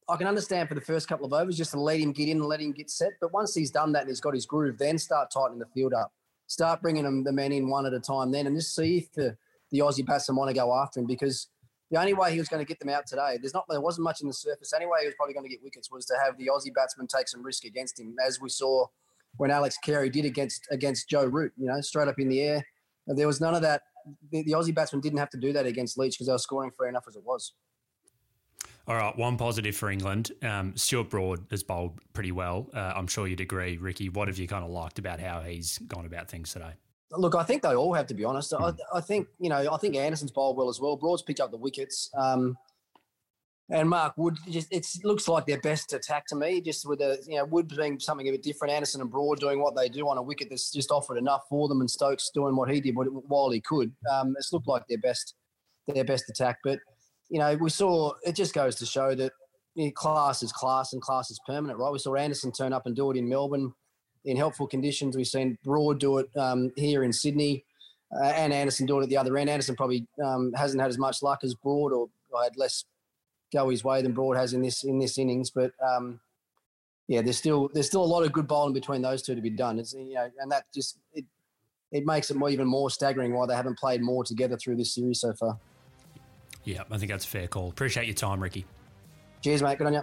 I 0.09 0.17
can 0.17 0.27
understand 0.27 0.69
for 0.69 0.75
the 0.75 0.81
first 0.81 1.09
couple 1.09 1.27
of 1.27 1.33
overs 1.35 1.59
just 1.59 1.73
to 1.73 1.81
let 1.81 2.01
him 2.01 2.13
get 2.13 2.29
in 2.29 2.39
and 2.39 2.47
let 2.47 2.61
him 2.61 2.73
get 2.73 2.91
set. 2.91 3.13
But 3.21 3.35
once 3.35 3.55
he's 3.55 3.71
done 3.71 3.93
that 3.93 4.01
and 4.01 4.09
he's 4.09 4.21
got 4.21 4.35
his 4.35 4.47
groove, 4.47 4.79
then 4.79 4.97
start 4.99 5.31
tightening 5.31 5.59
the 5.59 5.67
field 5.67 5.93
up. 5.93 6.13
Start 6.47 6.81
bringing 6.81 7.05
them 7.05 7.23
the 7.23 7.33
men 7.33 7.53
in 7.53 7.69
one 7.69 7.85
at 7.85 7.93
a 7.93 8.01
time 8.01 8.31
then, 8.31 8.47
and 8.47 8.57
just 8.57 8.75
see 8.75 8.99
if 8.99 9.13
the 9.13 9.37
the 9.73 9.81
Aussie 9.81 10.07
batsmen 10.07 10.37
want 10.37 10.49
to 10.49 10.55
go 10.55 10.73
after 10.73 11.01
him 11.01 11.07
because 11.07 11.49
the 11.91 12.01
only 12.01 12.15
way 12.15 12.33
he 12.33 12.39
was 12.39 12.49
going 12.49 12.65
to 12.65 12.69
get 12.69 12.81
them 12.81 12.89
out 12.89 13.07
today, 13.07 13.39
there's 13.41 13.55
not 13.55 13.65
there 13.69 13.81
wasn't 13.81 14.05
much 14.05 14.21
in 14.21 14.27
the 14.27 14.35
surface. 14.35 14.73
Any 14.75 14.87
way 14.87 15.01
he 15.03 15.07
was 15.07 15.15
probably 15.15 15.35
going 15.35 15.45
to 15.45 15.51
get 15.51 15.63
wickets 15.63 15.91
was 15.91 16.05
to 16.07 16.15
have 16.25 16.37
the 16.37 16.51
Aussie 16.53 16.75
batsman 16.75 17.07
take 17.07 17.29
some 17.29 17.43
risk 17.43 17.65
against 17.65 18.01
him, 18.01 18.15
as 18.25 18.41
we 18.41 18.49
saw 18.49 18.87
when 19.37 19.51
Alex 19.51 19.77
Carey 19.85 20.11
did 20.11 20.25
against 20.25 20.67
against 20.71 21.09
Joe 21.09 21.27
Root. 21.27 21.53
You 21.57 21.67
know, 21.67 21.81
straight 21.81 22.09
up 22.09 22.19
in 22.19 22.29
the 22.29 22.41
air. 22.41 22.67
There 23.07 23.27
was 23.27 23.41
none 23.41 23.55
of 23.55 23.63
that. 23.63 23.83
The, 24.31 24.43
the 24.43 24.53
Aussie 24.53 24.75
batsman 24.75 25.01
didn't 25.01 25.19
have 25.19 25.31
to 25.31 25.39
do 25.39 25.53
that 25.53 25.67
against 25.67 25.97
Leach 25.99 26.15
because 26.15 26.27
they 26.27 26.33
were 26.33 26.39
scoring 26.39 26.73
fair 26.77 26.89
enough 26.89 27.05
as 27.09 27.17
it 27.17 27.23
was. 27.25 27.53
All 28.89 28.95
right, 28.95 29.17
one 29.17 29.37
positive 29.37 29.75
for 29.75 29.91
England. 29.91 30.31
Um, 30.43 30.77
Stuart 30.77 31.11
Broad 31.11 31.47
has 31.51 31.65
bowled 31.65 32.01
pretty 32.13 32.31
well. 32.31 32.71
Uh, 32.73 32.93
I'm 32.95 33.09
sure 33.09 33.27
you'd 33.27 33.41
agree, 33.41 33.79
Ricky. 33.79 34.09
What 34.09 34.29
have 34.29 34.39
you 34.39 34.47
kind 34.47 34.65
of 34.65 34.71
liked 34.71 35.01
about 35.01 35.19
how 35.19 35.41
he's 35.41 35.79
gone 35.79 36.07
about 36.07 36.31
things 36.31 36.53
today? 36.53 36.75
Look, 37.13 37.35
I 37.35 37.45
think 37.45 37.63
they 37.63 37.75
all 37.75 37.95
have 37.95 38.07
to 38.09 38.15
be 38.15 38.25
honest. 38.25 38.53
Mm. 38.53 38.63
I, 38.63 38.71
hmm. 38.71 38.77
I, 38.95 39.01
think 39.01 39.29
you 39.39 39.49
know, 39.49 39.73
I 39.73 39.77
think 39.79 39.97
Anderson's 39.97 40.33
bowled 40.33 40.57
well 40.57 40.69
as 40.69 40.81
well. 40.81 40.97
Broad's 40.97 41.23
picked 41.23 41.41
up 41.41 41.51
the 41.51 41.57
wickets, 41.57 42.11
um, 42.17 42.57
and 43.71 43.89
Mark 43.89 44.15
Wood 44.17 44.39
just 44.49 44.73
it 44.73 44.87
looks 45.05 45.29
like 45.29 45.47
their 45.47 45.61
best 45.61 45.93
attack 45.93 46.27
to 46.29 46.37
me. 46.37 46.61
Just 46.61 46.87
with 46.87 46.99
the 46.99 47.23
you 47.27 47.37
know 47.37 47.45
Wood 47.45 47.69
being 47.69 48.01
something 48.01 48.29
a 48.29 48.33
bit 48.33 48.43
different, 48.43 48.75
Anderson 48.75 49.01
and 49.01 49.11
Broad 49.11 49.39
doing 49.39 49.61
what 49.61 49.77
they 49.77 49.89
do 49.89 50.09
on 50.09 50.19
a 50.19 50.23
wicket 50.23 50.49
that's 50.51 50.73
just 50.73 50.91
offered 50.91 51.17
enough 51.17 51.43
for 51.49 51.69
them, 51.69 51.81
and 51.81 51.91
Stokes 51.91 52.31
doing 52.35 52.57
what 52.57 52.71
he 52.71 52.81
did 52.81 52.95
while 52.95 53.51
he 53.51 53.61
could. 53.61 53.93
Um, 54.11 54.35
it's 54.37 54.53
looked 54.53 54.69
like 54.69 54.87
their 54.89 54.99
best 54.99 55.35
their 55.87 56.05
best 56.05 56.29
attack, 56.29 56.59
but 56.65 56.81
you 57.29 57.39
know 57.39 57.57
we 57.57 57.71
saw 57.71 58.13
it 58.25 58.35
just 58.35 58.55
goes 58.55 58.75
to 58.77 58.87
show 58.87 59.15
that 59.15 59.33
you 59.75 59.87
know, 59.87 59.93
class 59.93 60.43
is 60.43 60.53
class 60.53 60.93
and 60.93 61.03
class 61.03 61.31
is 61.31 61.41
permanent, 61.47 61.79
right? 61.79 61.93
We 61.93 61.99
saw 61.99 62.17
Anderson 62.17 62.51
turn 62.51 62.73
up 62.73 62.87
and 62.87 62.97
do 62.97 63.11
it 63.13 63.17
in 63.17 63.29
Melbourne 63.29 63.73
in 64.27 64.37
helpful 64.37 64.67
conditions. 64.67 65.17
We've 65.17 65.27
seen 65.27 65.57
Broad 65.65 65.99
do 65.99 66.19
it 66.19 66.29
um, 66.37 66.73
here 66.77 67.05
in 67.05 67.13
Sydney, 67.13 67.65
uh, 68.13 68.27
and 68.27 68.53
Anderson 68.53 68.85
do 68.85 68.99
it 69.01 69.05
at 69.05 69.09
the 69.09 69.17
other 69.17 69.39
end. 69.39 69.49
Anderson 69.49 69.77
probably 69.77 70.07
um, 70.23 70.53
hasn't 70.53 70.81
had 70.81 70.91
as 70.91 70.99
much 70.99 71.23
luck 71.23 71.41
as 71.43 71.55
Broad, 71.55 71.93
or 71.93 72.09
had 72.43 72.57
less 72.57 72.85
go 73.53 73.71
his 73.71 73.85
way 73.85 74.03
than 74.03 74.13
Broad 74.13 74.37
has 74.37 74.53
in 74.53 74.61
this 74.61 74.85
in 74.85 74.99
this 74.99 75.17
innings. 75.17 75.51
But 75.51 75.73
um, 75.83 76.21
yeah, 77.09 77.23
there's 77.23 77.39
still 77.39 77.71
there's 77.73 77.87
still 77.87 78.03
a 78.03 78.05
lot 78.05 78.25
of 78.25 78.33
good 78.33 78.47
bowling 78.47 78.75
between 78.75 79.01
those 79.01 79.23
two 79.23 79.35
to 79.35 79.41
be 79.41 79.51
done. 79.51 79.79
It's 79.79 79.95
you 79.95 80.15
know, 80.15 80.29
and 80.41 80.51
that 80.51 80.65
just 80.75 80.99
it 81.15 81.25
it 81.93 82.05
makes 82.05 82.31
it 82.31 82.37
more, 82.37 82.51
even 82.51 82.67
more 82.67 82.91
staggering 82.91 83.33
why 83.33 83.47
they 83.47 83.55
haven't 83.55 83.79
played 83.79 84.03
more 84.03 84.25
together 84.25 84.57
through 84.57 84.77
this 84.77 84.93
series 84.93 85.21
so 85.21 85.33
far. 85.33 85.59
Yeah, 86.65 86.83
I 86.91 86.99
think 86.99 87.13
that's 87.13 87.25
a 87.25 87.29
fair 87.29 87.47
call. 87.47 87.69
Appreciate 87.69 88.07
your 88.07 88.15
time, 88.15 88.43
Ricky. 88.43 88.67
Cheers, 89.41 89.63
mate. 89.63 89.79
Good 89.79 89.87
on 89.87 89.95
you. 89.95 90.03